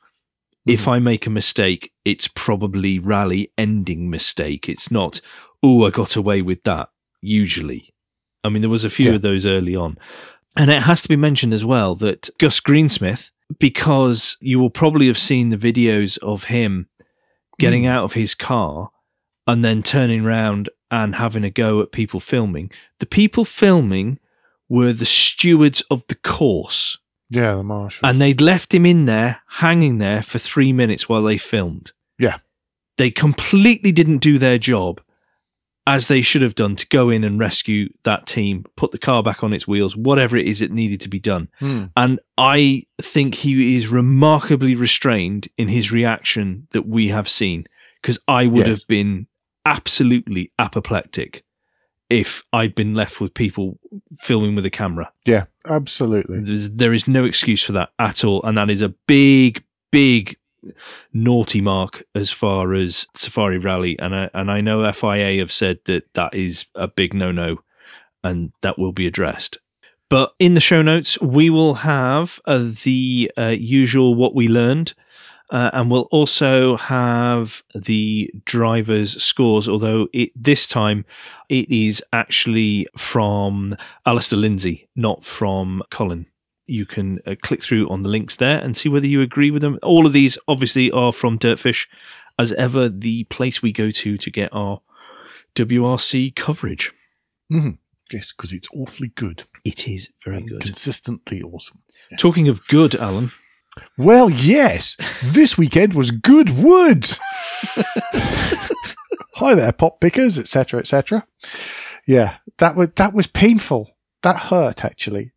[0.66, 4.68] If I make a mistake, it's probably rally ending mistake.
[4.68, 5.22] It's not,
[5.62, 6.90] oh, I got away with that.
[7.22, 7.94] Usually,
[8.44, 9.16] I mean, there was a few Yeah.
[9.16, 9.98] of those early on.
[10.58, 15.06] And it has to be mentioned as well that Gus Greensmith, because you will probably
[15.08, 16.88] have seen the videos of him
[17.60, 17.88] getting Mm.
[17.90, 18.90] out of his car
[19.46, 22.72] and then turning around and having a go at people filming.
[23.00, 24.20] The people filming
[24.70, 26.98] were the stewards of the course,
[27.30, 28.08] Yeah, the marshal.
[28.08, 31.92] and they'd left him in there, hanging there for three minutes while they filmed.
[32.18, 32.38] Yeah.
[32.98, 35.02] They completely didn't do their job
[35.88, 39.22] as they should have done to go in and rescue that team, put the car
[39.22, 41.48] back on its wheels, whatever it is that needed to be done.
[41.60, 41.86] Hmm.
[41.96, 47.66] And I think he is remarkably restrained in his reaction that we have seen
[48.02, 48.80] because I would Yes.
[48.80, 49.28] have been
[49.64, 51.44] absolutely apoplectic
[52.10, 53.80] if I'd been left with people
[54.18, 55.12] filming with a camera.
[55.26, 56.40] Yeah, absolutely.
[56.40, 58.44] There's, there is no excuse for that at all.
[58.44, 60.38] And that is a big, big
[61.14, 63.98] naughty mark as far as Safari Rally.
[64.00, 67.58] And I, and I know FIA have said that that is a big no no
[68.24, 69.58] and that will be addressed.
[70.10, 74.94] But in the show notes, we will have uh, the uh, usual what we learned.
[75.52, 81.06] Uh, and we'll also have the drivers' scores, although it, this time
[81.50, 86.26] it is actually from Alistair Lindsay, not from Colin.
[86.66, 89.62] You can uh, click through on the links there and see whether you agree with
[89.62, 89.78] them.
[89.84, 91.86] All of these obviously are from Dirtfish,
[92.40, 94.82] as ever, the place we go to to get our
[95.54, 96.92] WRC coverage.
[98.12, 99.44] Yes, because it's awfully good.
[99.64, 100.62] It is very and good.
[100.62, 101.80] Consistently awesome.
[102.18, 103.32] Talking of good, Alan,
[103.98, 107.10] Well, yes, this weekend was good wood.
[109.36, 111.28] Hi there, pop pickers, etc., etc.
[112.08, 113.92] Yeah, that was that was painful.
[114.22, 115.32] That hurt actually.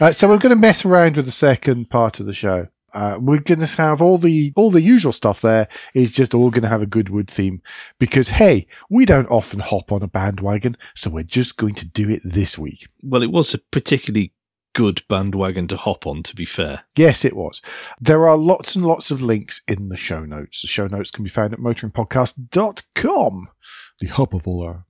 [0.00, 2.68] Uh, so we're going to mess around with the second part of the show.
[2.92, 5.68] Uh, we're going to have all the all the usual stuff there.
[5.94, 7.62] It's just all going to have a Goodwood theme
[7.98, 12.10] because hey, we don't often hop on a bandwagon, so we're just going to do
[12.10, 12.88] it this week.
[13.02, 14.32] Well, it was a particularly
[14.74, 16.22] good bandwagon to hop on.
[16.22, 17.62] To be fair, Yes, it was.
[18.00, 20.62] There are lots and lots of links in the show notes.
[20.62, 23.48] The show notes can be found at motoringpodcast.com,
[24.00, 24.84] the hub of all our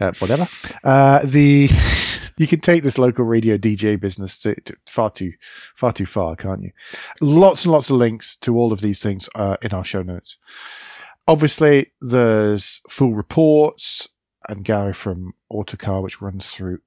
[0.00, 0.48] uh, whatever.
[0.84, 1.68] Uh, the
[2.38, 5.32] you can take this local radio DJ business to, to far too
[5.74, 6.72] far too far, can't you?
[7.20, 10.38] Lots and lots of links to all of these things uh, in our show notes.
[11.28, 14.08] Obviously, there's full reports
[14.48, 16.80] and Gary from Autocar, which runs through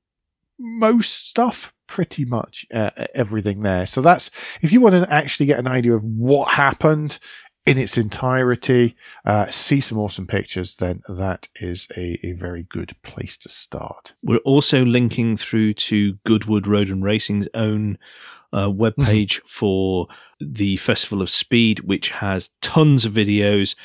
[0.60, 3.86] most stuff, pretty much uh, everything there.
[3.86, 7.20] So that's if you want to actually get an idea of what happened
[7.66, 12.96] in its entirety, uh, see some awesome pictures, then that is a, a very good
[13.02, 14.14] place to start.
[14.22, 17.98] we're also linking through to Goodwood Road and Racing's own
[18.54, 20.08] uh, webpage for
[20.40, 23.76] the Festival of Speed, which has tons of videos.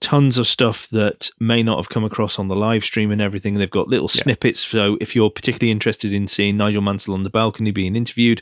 [0.00, 3.54] Tons of stuff that may not have come across on the live stream and everything.
[3.54, 4.22] They've got little Yeah.
[4.22, 4.64] snippets.
[4.64, 8.40] So, if you're particularly interested in seeing Nigel Mansell on the balcony being interviewed,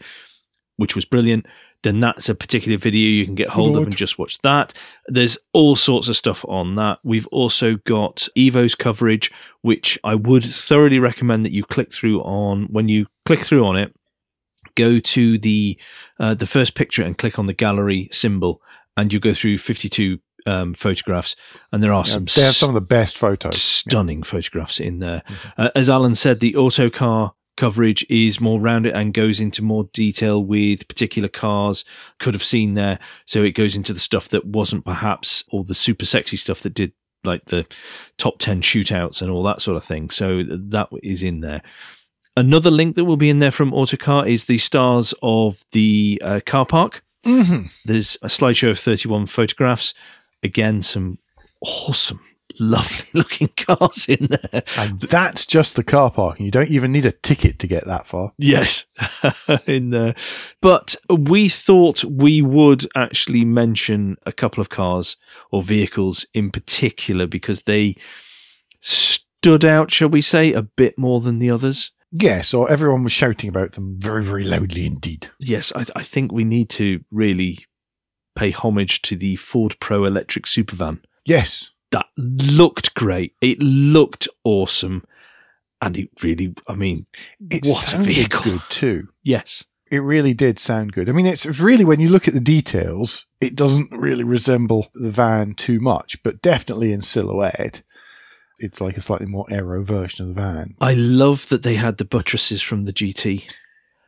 [0.76, 1.46] which was brilliant,
[1.82, 4.72] then that's a particular video you can get hold of and just watch that.
[5.08, 6.98] There's all sorts of stuff on that.
[7.02, 9.30] We've also got Evo's coverage,
[9.62, 12.64] which I would thoroughly recommend that you click through on.
[12.70, 13.94] When you click through on it,
[14.76, 15.76] go to the
[16.20, 18.62] uh, the first picture and click on the gallery symbol,
[18.96, 21.36] and you go through 52 um, photographs,
[21.72, 23.60] and there are Yeah, some they have some of the best photos.
[23.60, 25.22] stunning photographs in there.
[25.56, 30.42] Uh, as Alan said, the autocar coverage is more rounded and goes into more detail
[30.44, 31.84] with particular cars
[32.20, 33.00] could have seen there.
[33.24, 36.72] So it goes into the stuff that wasn't perhaps all the super sexy stuff that
[36.74, 36.92] did
[37.24, 37.66] like the
[38.16, 40.08] top 10 shootouts and all that sort of thing.
[40.08, 41.62] So that is in there.
[42.36, 46.38] Another link that will be in there from Autocar is the stars of the uh,
[46.46, 47.02] car park.
[47.24, 49.94] hmm There's a slideshow of 31 photographs.
[50.42, 51.18] Again, some
[51.60, 52.20] awesome,
[52.58, 54.62] lovely looking cars in there.
[54.76, 56.40] And that's just the car park.
[56.40, 58.32] You don't even need a ticket to get that far.
[58.38, 58.86] Yes,
[59.66, 60.14] in there.
[60.60, 65.16] But we thought we would actually mention a couple of cars
[65.50, 67.96] or vehicles in particular because they
[68.80, 71.90] stood out, shall we say, a bit more than the others.
[72.10, 75.28] Yes, or everyone was shouting about them very, very loudly indeed.
[75.40, 77.58] Yes, I, I think we need to really
[78.38, 81.00] pay homage to the Ford Pro electric supervan.
[81.24, 81.72] Yes.
[81.90, 83.34] that looked great.
[83.40, 85.04] It looked awesome.
[85.80, 87.06] And it really, I mean,
[87.50, 88.42] It what a sounded vehicle.
[88.42, 89.08] good too.
[89.22, 89.64] Yes.
[89.90, 91.08] It really did sound good.
[91.08, 95.10] I mean, it's really when you look at the details, it doesn't really resemble the
[95.10, 97.82] van too much, but definitely in silhouette,
[98.58, 100.74] it's like a slightly more aero version of the van.
[100.80, 103.48] I love that they had the buttresses from the GT.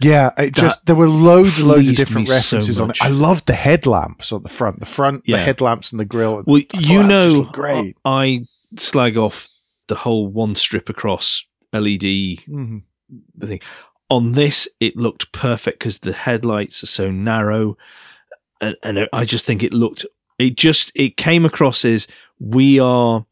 [0.01, 2.99] Yeah, it just there were loads and loads of different me so references on it.
[3.03, 5.37] I loved the headlamps on the front, the front, Yeah.
[5.37, 6.43] the headlamps and the grill.
[6.47, 7.97] Well, I you know, great.
[8.05, 8.45] I
[8.77, 9.49] slag off
[9.89, 12.83] the whole one strip across LED Mhm.
[13.41, 13.61] thing.
[14.09, 17.77] On this, it looked perfect because the headlights are so narrow,
[18.61, 20.05] and, and I just think it looked.
[20.39, 22.09] It just it came across as
[22.39, 23.27] we are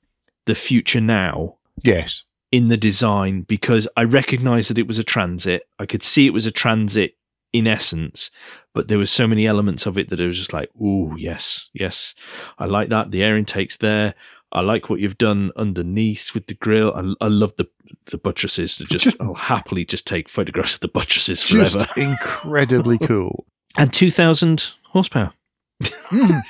[0.45, 5.63] the future now Yes, in the design because I recognized that it was a transit.
[5.79, 7.15] I could see it was a transit
[7.53, 8.31] in essence,
[8.75, 11.71] but there were so many elements of it that it was just like, oh yes,
[11.75, 12.15] yes,
[12.59, 13.11] I like that.
[13.11, 14.15] The air intake's there.
[14.51, 16.93] I like what you've done underneath with the grill.
[16.95, 17.69] I, I love the
[18.07, 18.77] the buttresses.
[18.77, 21.81] To just, Just- I'll happily just take photographs of the buttresses forever.
[21.81, 22.11] just forever.
[22.13, 23.45] incredibly cool.
[23.77, 25.33] And two thousand horsepower.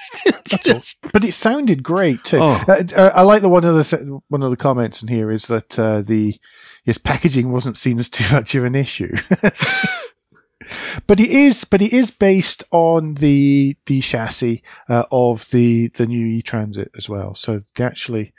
[0.63, 2.39] Just- But it sounded great too.
[2.41, 2.65] Oh.
[2.67, 5.31] Uh, uh, I like the one of the th- one of the comments in here
[5.31, 6.37] is that uh, the
[6.85, 9.15] yes packaging wasn't seen as too much of an issue.
[11.07, 16.07] but it is, but it is based on the the chassis uh, of the the
[16.07, 17.35] new E Transit as well.
[17.35, 18.33] So actually,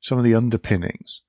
[0.00, 1.22] some of the underpinnings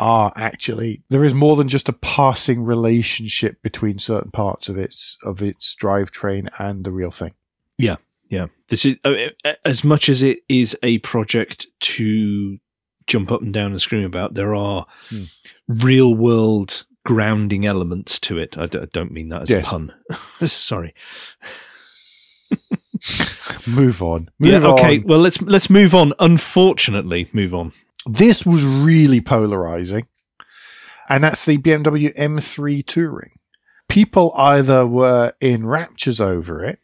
[0.00, 5.18] are actually there is more than just a passing relationship between certain parts of its
[5.22, 7.32] of its drivetrain and the real thing.
[7.78, 7.96] Yeah,
[8.68, 9.12] this is uh,
[9.44, 12.58] uh, as much as it is a project to
[13.06, 14.34] jump up and down and scream about.
[14.34, 15.24] There are Hmm.
[15.68, 18.56] real world grounding elements to it.
[18.56, 19.66] I, d- I don't mean that as Yes.
[19.66, 19.92] a pun.
[20.46, 20.94] Sorry.
[23.66, 24.30] Move on.
[24.38, 24.58] Yeah.
[24.64, 24.98] Okay.
[24.98, 25.04] on.
[25.06, 26.12] Well, let's let's move on.
[26.18, 27.72] Unfortunately, move on.
[28.06, 30.06] This was really polarizing.
[31.08, 33.32] And that's the BMW M3 Touring.
[33.90, 36.78] People either were in raptures over it,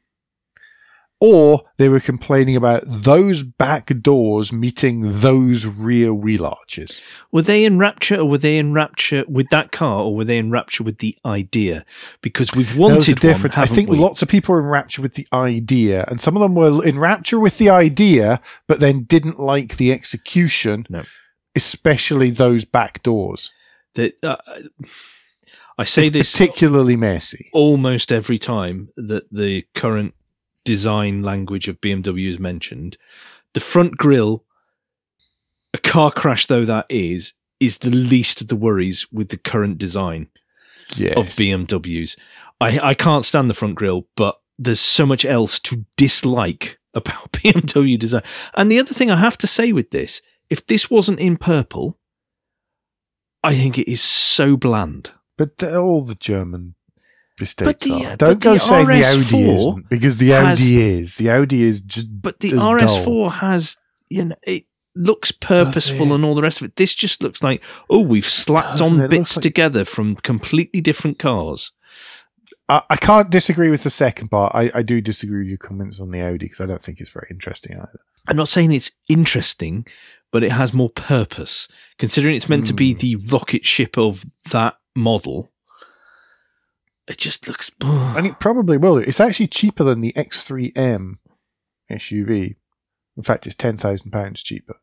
[1.23, 7.03] or they were complaining about those back doors meeting those rear wheel arches.
[7.31, 10.39] Were they in rapture, or were they in rapture with that car, or were they
[10.39, 11.85] in rapture with the idea?
[12.23, 13.57] Because we've wanted difference.
[13.57, 13.63] one.
[13.65, 13.99] I think we?
[13.99, 16.99] lots of people were in rapture with the idea, and some of them were in
[16.99, 21.03] rapture with the idea, but then didn't like the execution, No.
[21.55, 23.53] especially those back doors.
[23.95, 24.15] that.
[24.23, 24.37] Uh,
[25.79, 27.49] I say It's this particularly messy.
[27.55, 30.15] almost every time that the current
[30.64, 32.96] design language of BMW is mentioned.
[33.55, 34.44] The front grille,
[35.75, 39.79] a car crash though that is, is the least of the worries with the current
[39.79, 40.29] design
[40.96, 41.16] Yes.
[41.16, 42.16] of BMWs.
[42.61, 47.33] I, I can't stand the front grille, but there's so much else to dislike about
[47.33, 48.23] BMW design.
[48.55, 51.96] And the other thing I have to say with this, if this wasn't in purple,
[53.44, 55.12] I think it is so bland.
[55.38, 56.75] But all the German
[57.40, 58.12] mistakes the, are.
[58.12, 61.16] uh, Don't go the saying the Audi isn't, because the has- Audi is.
[61.16, 62.09] The Audi is just.
[62.22, 62.50] But the.
[62.50, 63.76] RS4 has,
[64.09, 66.14] you know, it looks purposeful it?
[66.16, 66.76] and all the rest of it.
[66.76, 69.05] This just looks like, oh, we've slapped Doesn't on it?
[69.07, 71.72] It bits like- together from completely different cars.
[72.68, 74.55] I, I can't disagree with the second part.
[74.55, 77.11] I, I do disagree with your comments on the Audi because I don't think it's
[77.11, 78.00] very interesting either.
[78.29, 79.87] I'm not saying it's interesting,
[80.31, 81.66] but it has more purpose.
[81.98, 82.98] Considering it's meant to be Hmm.
[82.98, 85.50] the rocket ship of that model,
[87.11, 87.68] it just looks.
[87.70, 88.16] Boring.
[88.16, 88.96] And it probably will.
[88.99, 91.18] It's actually cheaper than the X3M
[91.90, 92.57] SUV.
[93.16, 94.77] In fact, it's ten thousand pounds cheaper.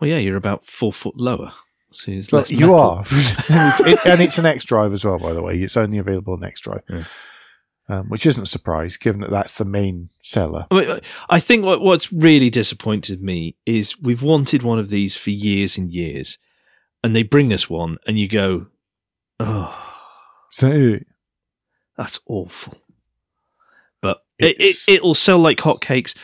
[0.00, 1.52] well, yeah, you're about four foot lower.
[1.92, 5.04] So it's Well, less you are, and, it's, it, and it's an X Drive as
[5.04, 5.18] well.
[5.18, 7.04] By the way, it's only available on X Drive, Yeah.
[7.90, 10.66] um, which isn't a surprise given that that's the main seller.
[10.70, 15.16] I, mean, I think what, what's really disappointed me is we've wanted one of these
[15.16, 16.38] for years and years,
[17.04, 18.68] and they bring us one, and you go,
[19.38, 19.76] "Oh,
[20.48, 20.98] So
[22.02, 22.78] that's awful."
[24.00, 26.16] But it, it, it'll sell like hotcakes.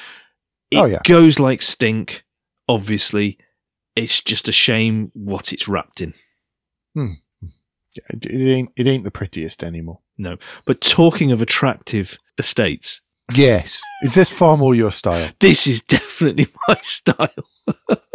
[0.71, 1.01] It Oh, yeah.
[1.05, 2.25] goes like stink.
[2.69, 3.39] Obviously,
[3.97, 6.15] it's just a shame what it's wrapped in.
[6.95, 7.13] Hmm.
[8.11, 10.01] it, it ain't it ain't the prettiest anymore.
[10.19, 10.37] No.
[10.67, 13.01] But talking of attractive estates,
[13.35, 15.31] Yes, is this far more your style?
[15.41, 17.29] this is definitely my style.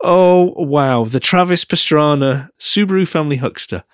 [0.00, 3.84] oh wow, the Travis Pastrana Subaru Family Huckster.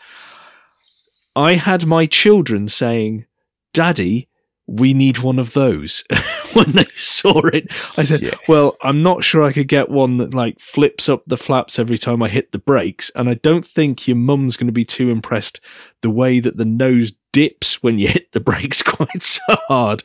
[1.36, 3.26] I had my children saying,
[3.72, 4.28] "Daddy,
[4.66, 6.04] we need one of those."
[6.52, 7.66] when they saw it,
[7.98, 8.38] I said, Yes.
[8.48, 11.98] "Well, I'm not sure I could get one that like flips up the flaps every
[11.98, 15.10] time I hit the brakes, and I don't think your mum's going to be too
[15.10, 15.60] impressed
[16.02, 20.02] the way that the nose dips when you hit the brakes quite so hard."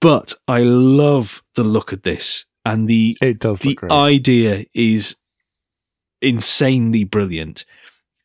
[0.00, 5.16] But I love the look of this, and the It does the idea is
[6.20, 7.64] insanely brilliant.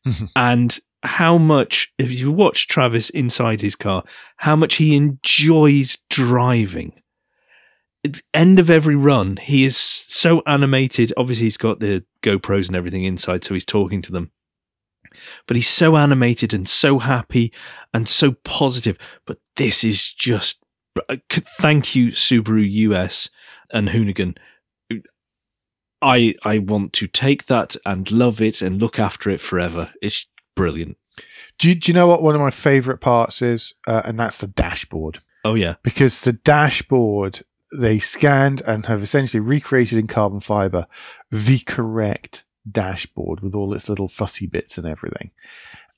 [0.36, 4.04] and how much, if you watch Travis inside his car,
[4.38, 7.00] how much he enjoys driving.
[8.04, 11.12] At the end of every run, he is so animated.
[11.16, 14.30] Obviously, he's got the GoPros and everything inside, so he's talking to them.
[15.46, 17.52] But he's so animated and so happy
[17.94, 18.98] and so positive.
[19.24, 20.62] But this is just.
[21.08, 23.28] Uh, thank you, Subaru US
[23.72, 24.36] and Hoonigan.
[26.02, 29.92] I I want to take that and love it and look after it forever.
[30.02, 30.96] It's brilliant.
[31.58, 33.74] do, you, do you know what one of my favorite parts is?
[33.86, 35.20] Uh, and that's the dashboard.
[35.44, 37.42] Oh yeah, because the dashboard
[37.78, 40.86] they scanned and have essentially recreated in carbon fiber
[41.30, 45.30] the correct dashboard with all its little fussy bits and everything.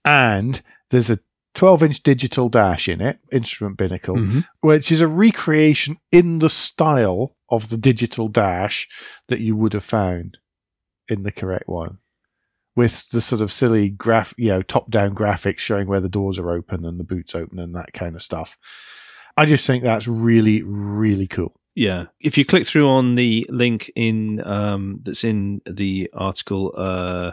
[0.05, 1.19] And there's a
[1.55, 4.47] 12 inch digital dash in it, instrument binnacle, Mhm.
[4.61, 8.89] which is a recreation in the style of the digital dash
[9.29, 10.39] that you would have found
[11.09, 11.99] in the correct one.
[12.79, 16.39] With the sort of silly graph, you know, top down graphics showing where the doors
[16.39, 18.57] are open and the boots open and that kind of stuff.
[19.37, 21.53] I just think that's really, really cool.
[21.75, 22.07] yeah.
[22.21, 27.33] If you click through on the link in um, that's in the article uh,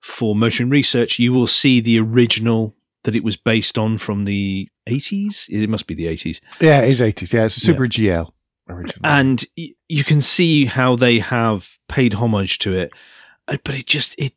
[0.00, 2.74] for motion research, you will see the original
[3.04, 5.46] that it was based on from the eighties.
[5.50, 7.32] It must be the eighties, Yeah, it is 80s.
[7.32, 7.78] Yeah, it's a Yeah.
[7.78, 8.32] GL
[8.68, 9.00] originally.
[9.04, 12.90] and y- you can see how they have paid homage to it.
[13.46, 14.32] Uh, But it just it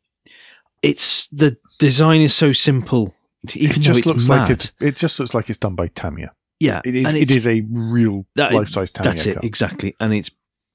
[0.82, 3.14] it's the design is so simple.
[3.54, 4.42] Even it just looks mad.
[4.42, 6.30] like it's it just looks like it's done by Tamiya.
[6.60, 7.12] yeah, it is.
[7.14, 9.40] It is a real That- life size Tamiya That's it, car.
[9.44, 9.94] exactly.
[10.00, 10.30] And it's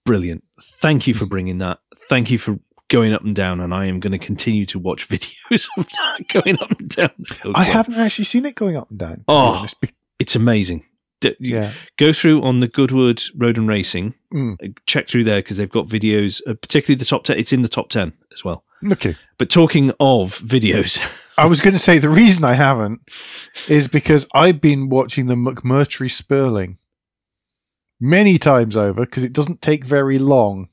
[0.05, 0.43] brilliant.
[0.81, 1.79] Thank you for bringing that.
[2.09, 3.59] Thank you for going up and down.
[3.61, 7.11] And I am going to continue to watch videos of that going up and down.
[7.55, 9.23] I haven't actually seen it going up and down.
[9.27, 9.37] Oh.
[9.59, 9.75] honest,
[10.19, 10.83] It's amazing.
[11.19, 11.71] D- yeah.
[11.97, 14.13] Go through on the Goodwood Road and Racing.
[14.33, 14.77] Mm.
[14.85, 17.37] Check through there because they've got videos, uh, particularly the top 10.
[17.39, 18.63] It's in the top 10 as well.
[18.85, 19.15] Okay.
[19.37, 21.01] But talking of videos,
[21.37, 23.01] I was going to say the reason I haven't
[23.67, 26.77] is because I've been watching the McMurtry Spéirling
[27.99, 30.69] many times over because it doesn't take very long.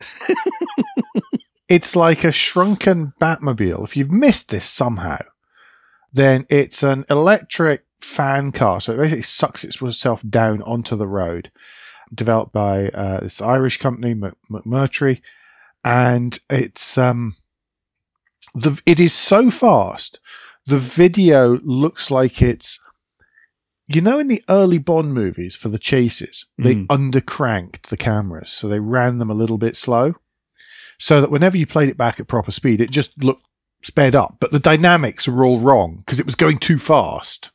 [1.69, 3.85] it's like a shrunken Batmobile.
[3.85, 5.19] If you've missed this somehow,
[6.13, 8.81] then it's an electric fan car.
[8.81, 11.51] So it basically sucks itself down onto the road.
[12.15, 15.23] Developed by uh, this Irish company, McMurtry,
[15.85, 17.35] and it's um,
[18.55, 20.21] the it is so fast.
[20.67, 22.81] The video looks like it's
[23.87, 26.87] you know, in the early Bond movies for the chases, they mm.
[26.87, 30.15] undercranked the cameras, so they ran them a little bit slow,
[30.99, 33.45] so that whenever you played it back at proper speed, it just looked
[33.83, 34.37] sped up.
[34.41, 37.51] But the dynamics were all wrong because it was going too fast,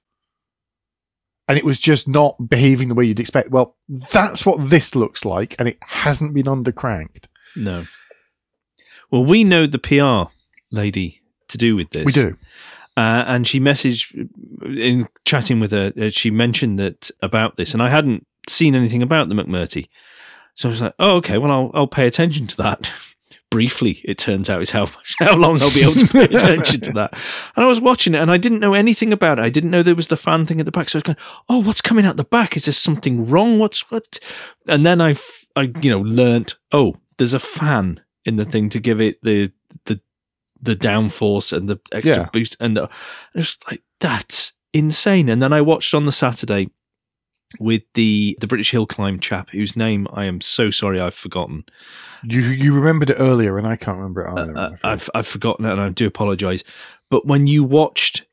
[1.48, 3.50] and it was just not behaving the way you'd expect.
[3.50, 7.26] Well, that's what this looks like, and it hasn't been undercranked.
[7.56, 7.86] No.
[9.10, 10.32] Well, we know the PR
[10.72, 12.06] lady to do with this.
[12.06, 12.38] We do.
[12.98, 14.30] Uh, and she messaged
[14.62, 15.94] in chatting with her.
[16.00, 19.88] Uh, she mentioned that about this, and I hadn't seen anything about the McMurtry.
[20.56, 21.38] So I was like, "Oh, okay.
[21.38, 22.92] Well, I'll I'll pay attention to that."
[23.52, 26.82] Briefly, it turns out is how much, how long I'll be able to pay attention
[26.82, 27.14] to that.
[27.56, 29.44] And I was watching it, and I didn't know anything about it.
[29.44, 30.90] I didn't know there was the fan thing at the back.
[30.90, 31.18] So I was going,
[31.48, 32.58] "Oh, what's coming out the back?
[32.58, 33.60] Is there something wrong?
[33.60, 34.20] What's what?"
[34.68, 35.16] And then I,
[35.56, 36.60] I you know, learnt.
[36.74, 39.54] Oh, there's a fan in the thing to give it the
[39.86, 40.02] the
[40.62, 42.30] the downforce and the extra yeah.
[42.32, 42.88] boost, and uh,
[43.34, 45.30] it was like that's insane.
[45.30, 46.70] And then I watched on the Saturday
[47.60, 51.66] with the the British hill climb chap whose name I am so sorry I've forgotten.
[52.24, 54.58] You you remembered it earlier, and I can't remember it either.
[54.58, 56.64] Uh, I've I've forgotten it, and I do apologise.
[57.10, 58.26] But when you watched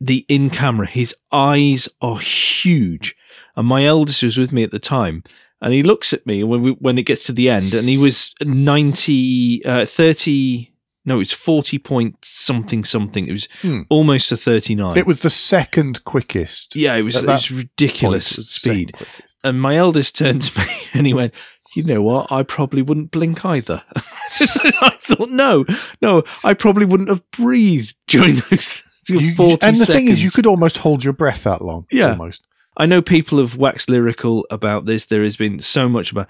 [0.00, 3.14] the in camera, his eyes are huge,
[3.56, 5.22] and my eldest was with me at the time.
[5.60, 7.96] And he looks at me when we, when it gets to the end, and he
[7.96, 10.71] was 90, uh, 30,
[11.04, 13.26] no, it was 40 point something something.
[13.26, 13.82] It was hmm.
[13.88, 14.96] almost a 39.
[14.96, 16.76] It was the second quickest.
[16.76, 18.96] Yeah, it was, it was ridiculous point, speed.
[19.42, 21.34] And my eldest turned to me and he went,
[21.74, 22.30] you know what?
[22.30, 23.82] I probably wouldn't blink either.
[23.96, 25.64] I thought, no,
[26.00, 29.86] no, I probably wouldn't have breathed during those you, 40 And the seconds.
[29.86, 31.86] thing is, you could almost hold your breath that long.
[31.90, 32.10] Yeah.
[32.10, 32.46] Almost.
[32.76, 35.06] I know people have waxed lyrical about this.
[35.06, 36.28] There has been so much about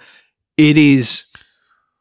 [0.56, 1.24] it is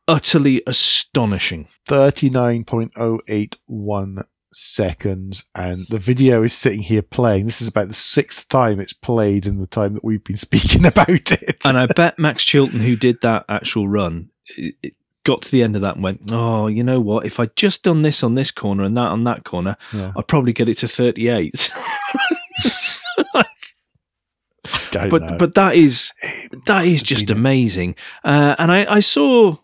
[0.08, 1.68] utterly astonishing.
[1.88, 4.24] 39.081
[4.54, 7.46] seconds, and the video is sitting here playing.
[7.46, 10.86] This is about the sixth time it's played in the time that we've been speaking
[10.86, 11.62] about it.
[11.66, 15.76] and I bet Max Chilton, who did that actual run, it got to the end
[15.76, 17.26] of that and went, Oh, you know what?
[17.26, 20.12] If I'd just done this on this corner and that on that corner, yeah.
[20.18, 21.72] I'd probably get it to 38.
[24.92, 25.38] but know.
[25.38, 26.12] but that is
[26.66, 27.96] that is just amazing.
[28.24, 29.58] Uh, and I, I saw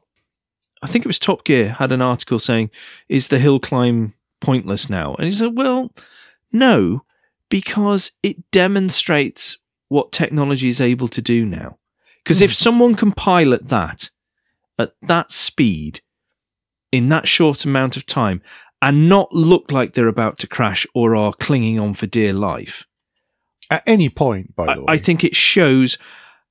[0.82, 2.70] I think it was Top Gear had an article saying,
[3.10, 5.94] "Is the hill climb pointless now?" And he said, "Well,
[6.52, 7.04] no,
[7.50, 9.58] because it demonstrates
[9.90, 11.78] what technology is able to do now.
[12.24, 12.56] Because if hmm.
[12.56, 14.10] someone can pilot that
[14.78, 16.02] at that speed
[16.92, 18.42] in that short amount of time
[18.82, 22.86] and not look like they're about to crash or are clinging on for dear life."
[23.70, 24.86] At any point, by the I, way.
[24.88, 25.98] I think it shows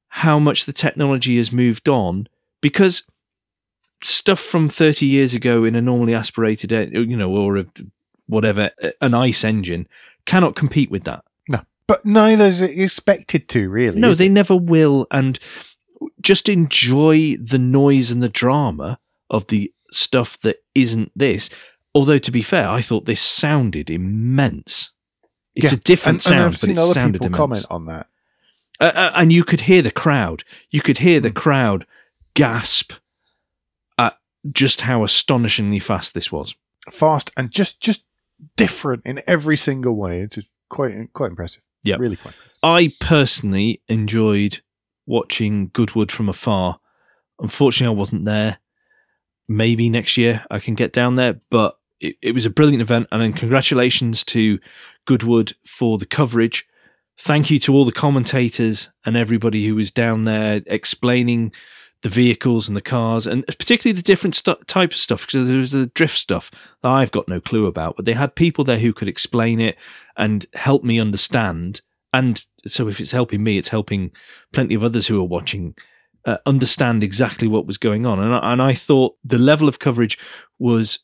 [0.09, 2.29] how much the technology has moved on
[2.61, 3.03] because
[4.03, 7.67] stuff from 30 years ago in a normally aspirated, you know, or a,
[8.27, 8.71] whatever,
[9.01, 9.89] an ICE engine
[10.25, 11.25] cannot compete with that.
[11.49, 14.01] No, but neither is it expected to, really.
[14.01, 14.33] No, they it?
[14.33, 15.07] never will.
[15.11, 15.39] And
[16.21, 18.99] just enjoy the noise and the drama
[19.31, 21.49] of the stuff that isn't this.
[21.95, 24.91] Although, to be fair, I thought this sounded immense.
[25.55, 25.79] It's yeah.
[25.79, 27.39] a different and, sound, and I've seen but it other sounded people immense.
[27.39, 28.07] comment on that.
[28.79, 30.45] Uh, uh, and you could hear the crowd.
[30.71, 31.37] You could hear the hmm.
[31.37, 31.87] crowd
[32.35, 32.93] gasp
[34.53, 36.55] just how astonishingly fast this was.
[36.91, 38.05] Fast and just just
[38.57, 40.21] different in every single way.
[40.21, 40.39] It's
[40.69, 41.63] quite quite impressive.
[41.83, 42.35] Yeah, really quite.
[42.35, 42.53] Impressive.
[42.63, 44.61] I personally enjoyed
[45.07, 46.79] watching Goodwood from afar.
[47.41, 48.59] Unfortunately, I wasn't there.
[49.49, 53.07] Maybe next year I can get down there, but it, it was a brilliant event.
[53.13, 54.59] And then congratulations to
[55.05, 56.67] Goodwood for the coverage.
[57.19, 61.53] Thank you to all the commentators and everybody who was down there explaining
[62.07, 65.27] the vehicles and the cars, and particularly the different st- type of stuff.
[65.27, 66.53] Because there was the drift stuff
[66.83, 69.77] that I've got no clue about, but they had people there who could explain it
[70.17, 71.81] and help me understand.
[72.13, 74.13] And so, if it's helping me, it's helping
[74.53, 75.75] plenty of others who are watching
[76.25, 78.21] uh, understand exactly what was going on.
[78.21, 80.17] And I, and I thought the level of coverage
[80.61, 81.01] was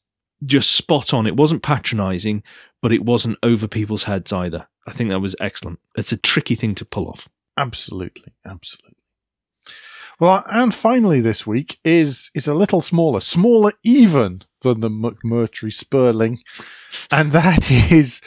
[0.46, 1.26] just spot on.
[1.26, 2.44] It wasn't patronising,
[2.80, 4.68] but it wasn't over people's heads either.
[4.86, 5.80] I think that was excellent.
[5.96, 7.28] It's a tricky thing to pull off.
[7.56, 9.01] Absolutely, absolutely.
[10.22, 15.72] Well, and finally this week is is a little smaller, smaller even than the McMurtry
[15.72, 16.38] Spéirling,
[17.10, 18.20] and that is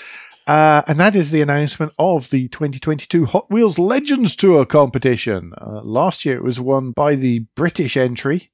[0.46, 5.54] Uh, and that is the announcement of the 2022 Hot Wheels Legends Tour competition.
[5.58, 8.52] Uh, last year it was won by the British entry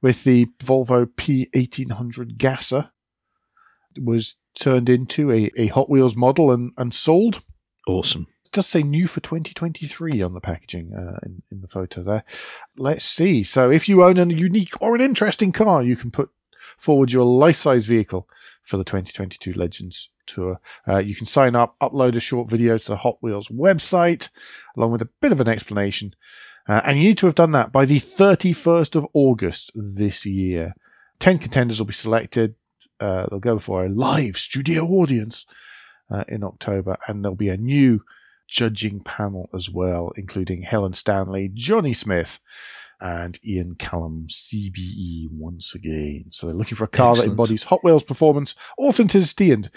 [0.00, 2.92] with the Volvo P1800 Gasser.
[3.96, 7.42] It was turned into a, a Hot Wheels model and, and sold.
[7.88, 8.28] Awesome.
[8.56, 12.24] Does say new for 2023 on the packaging uh, in, in the photo there.
[12.78, 13.42] Let's see.
[13.42, 16.30] So if you own a unique or an interesting car, you can put
[16.78, 18.26] forward your life-size vehicle
[18.62, 20.58] for the 2022 Legends Tour.
[20.88, 24.30] Uh, you can sign up, upload a short video to the Hot Wheels website,
[24.74, 26.14] along with a bit of an explanation.
[26.66, 30.72] Uh, and you need to have done that by the 31st of August this year.
[31.18, 32.54] 10 contenders will be selected.
[32.98, 35.44] Uh, they'll go for a live studio audience
[36.10, 38.02] uh, in October, and there'll be a new
[38.48, 42.38] judging panel as well, including Helen Stanley, Johnny Smith,
[43.00, 46.26] and Ian Callum CBE once again.
[46.30, 47.26] So they're looking for a car Excellent.
[47.26, 49.70] that embodies Hot Wheels performance, authenticity, and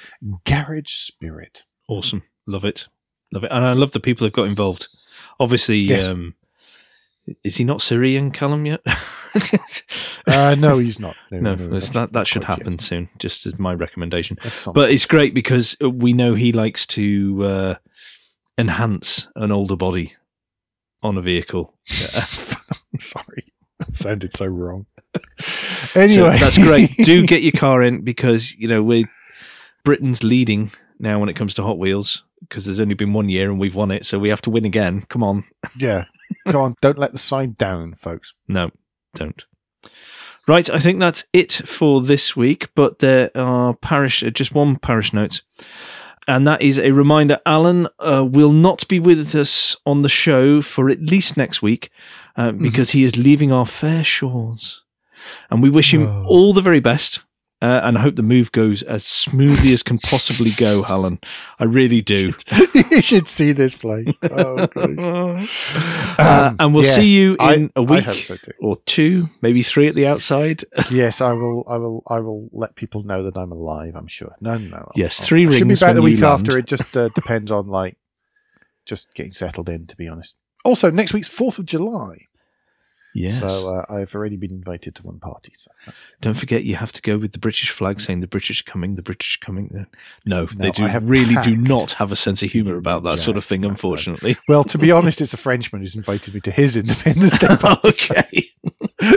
[0.45, 1.63] garage spirit.
[1.88, 2.24] Awesome.
[2.47, 2.88] Love it.
[3.34, 3.51] Love it.
[3.51, 4.88] And I love the people that've got involved.
[5.39, 6.05] Obviously, Yes.
[6.05, 6.36] um,
[7.43, 8.82] is he not Sir Ian Callum yet?
[10.28, 11.15] Uh, no, he's not.
[11.32, 12.65] no, no, that's- not- that, that should quite yet.
[12.65, 14.38] happen soon, just as my recommendation.
[14.74, 17.76] But it's great because we know he likes to uh,
[18.60, 20.14] enhance an older body
[21.01, 21.74] on a vehicle.
[21.86, 24.86] Sorry, that sounded so wrong.
[25.39, 26.91] So Anyway, that's great.
[27.03, 29.10] Do get your car in because you know we're
[29.84, 33.49] Britain's leading now when it comes to Hot Wheels because there's only been one year
[33.49, 35.05] and we've won it, so we have to win again.
[35.10, 35.45] Come on,
[35.80, 36.03] yeah.
[36.45, 38.36] Come on, don't let the side down, folks.
[38.47, 38.70] no,
[39.16, 39.45] don't.
[40.47, 42.70] Right, I think that's it for this week.
[42.76, 45.41] But there are parish, uh, just one parish note,
[46.30, 47.39] and that is a reminder.
[47.45, 51.89] Alan uh, will not be with us on the show for at least next week
[52.38, 54.84] uh, because he is leaving our fair shores,
[55.49, 56.25] and we wish him Oh.
[56.27, 57.21] all the very best.
[57.62, 61.20] Uh, and I hope the move goes as smoothly as can possibly go, Alan.
[61.60, 62.32] I really do.
[62.74, 64.16] you should see this place.
[64.24, 65.76] Oh, gosh.
[66.18, 69.62] Uh, Um, and we'll yes, see you in a I week so or two, maybe
[69.62, 70.64] three at the outside.
[70.89, 71.66] Yes, I will.
[71.68, 72.03] I will.
[72.07, 73.95] I will let people know that I'm alive.
[73.95, 74.36] I'm sure.
[74.39, 74.70] No, no.
[74.78, 74.91] no.
[74.95, 76.57] Yes, I'll- three I Should be back the week after.
[76.57, 77.97] It just uh, depends on like
[78.86, 79.86] just getting settled in.
[79.88, 80.36] To be honest.
[80.64, 82.20] Also, next week's Fourth of July.
[83.14, 83.39] Yes.
[83.39, 85.53] So uh, I've already been invited to one party.
[85.55, 85.72] So
[86.22, 88.95] Don't forget, you have to go with the British flag, saying the British are coming,
[88.95, 89.88] the British are coming.
[90.26, 93.45] No, they do really do not have a sense of humour about that sort of
[93.45, 93.66] thing.
[93.66, 94.38] Unfortunately.
[94.47, 97.89] well, to be honest, it's a Frenchman who's invited me to his Independence Day party.
[97.89, 98.51] okay.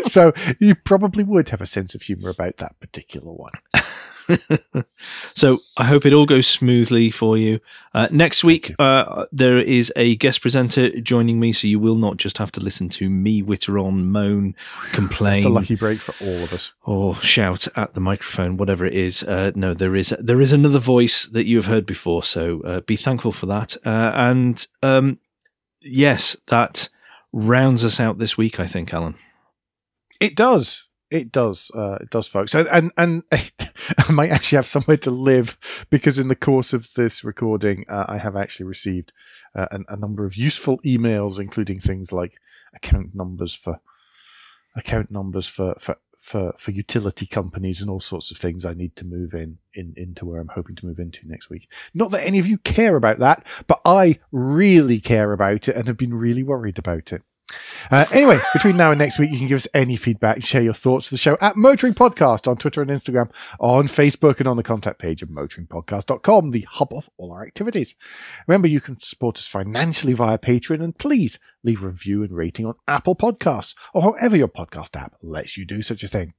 [0.06, 3.52] so you probably would have a sense of humour about that particular one.
[5.34, 7.60] so I hope it all goes smoothly for you.
[7.94, 12.16] Uh, next week, uh, there is a guest presenter joining me, so you will not
[12.16, 14.54] just have to listen to me witter on, moan,
[14.92, 15.36] complain.
[15.36, 16.72] It's a lucky break for all of us.
[16.82, 19.22] or shout at the microphone, whatever it is.
[19.22, 22.80] Uh, no, there is there is another voice that you have heard before, so uh,
[22.80, 23.76] be thankful for that.
[23.84, 25.18] Uh, and um,
[25.80, 26.88] yes, that
[27.32, 28.60] rounds us out this week.
[28.60, 29.16] I think, Alan.
[30.20, 30.88] It does.
[31.12, 31.70] It does.
[31.74, 32.54] Uh, it does, folks.
[32.54, 33.22] And and, and
[33.98, 35.58] I might actually have somewhere to live
[35.90, 39.12] because in the course of this recording, uh, I have actually received
[39.54, 42.38] uh, a, a number of useful emails, including things like
[42.74, 43.80] account numbers for
[44.74, 45.98] account numbers for for.
[46.22, 49.92] For, for utility companies and all sorts of things I need to move in, in
[49.96, 51.68] into where I'm hoping to move into next week.
[51.94, 55.88] Not that any of you care about that, but I really care about it and
[55.88, 57.22] have been really worried about it.
[57.90, 60.62] Uh, anyway, between now and next week, you can give us any feedback and share
[60.62, 63.30] your thoughts for the show at Motoring Podcast on Twitter and Instagram,
[63.60, 67.96] on Facebook, and on the contact page of motoringpodcast.com, the hub of all our activities.
[68.46, 72.66] Remember, you can support us financially via Patreon, and please leave a review and rating
[72.66, 76.34] on Apple Podcasts or however your podcast app lets you do such a thing.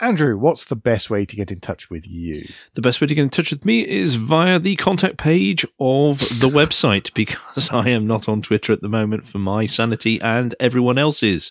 [0.00, 2.46] Andrew, what's the best way to get in touch with you?
[2.74, 6.20] The best way to get in touch with me is via the contact page of
[6.20, 10.54] the website because I am not on Twitter at the moment for my sanity and
[10.60, 11.50] everyone else's.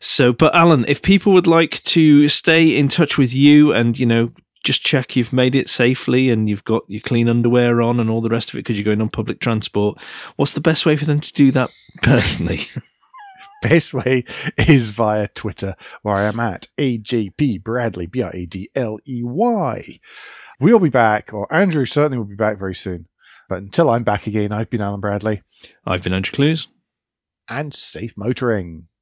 [0.00, 4.06] So, but Alan, if people would like to stay in touch with you and, you
[4.06, 4.32] know,
[4.64, 8.22] just check you've made it safely and you've got your clean underwear on and all
[8.22, 9.98] the rest of it because you're going on public transport,
[10.36, 11.70] what's the best way for them to do that
[12.02, 12.60] personally?
[13.68, 14.24] best way
[14.56, 19.22] is via Twitter, where I am at AJP Bradley, B R A D L E
[19.22, 20.00] Y.
[20.60, 23.06] We'll be back, or Andrew certainly will be back very soon.
[23.48, 25.42] But until I'm back again, I've been Alan Bradley,
[25.86, 26.68] I've been Andrew Clues.
[27.48, 28.88] and safe motoring.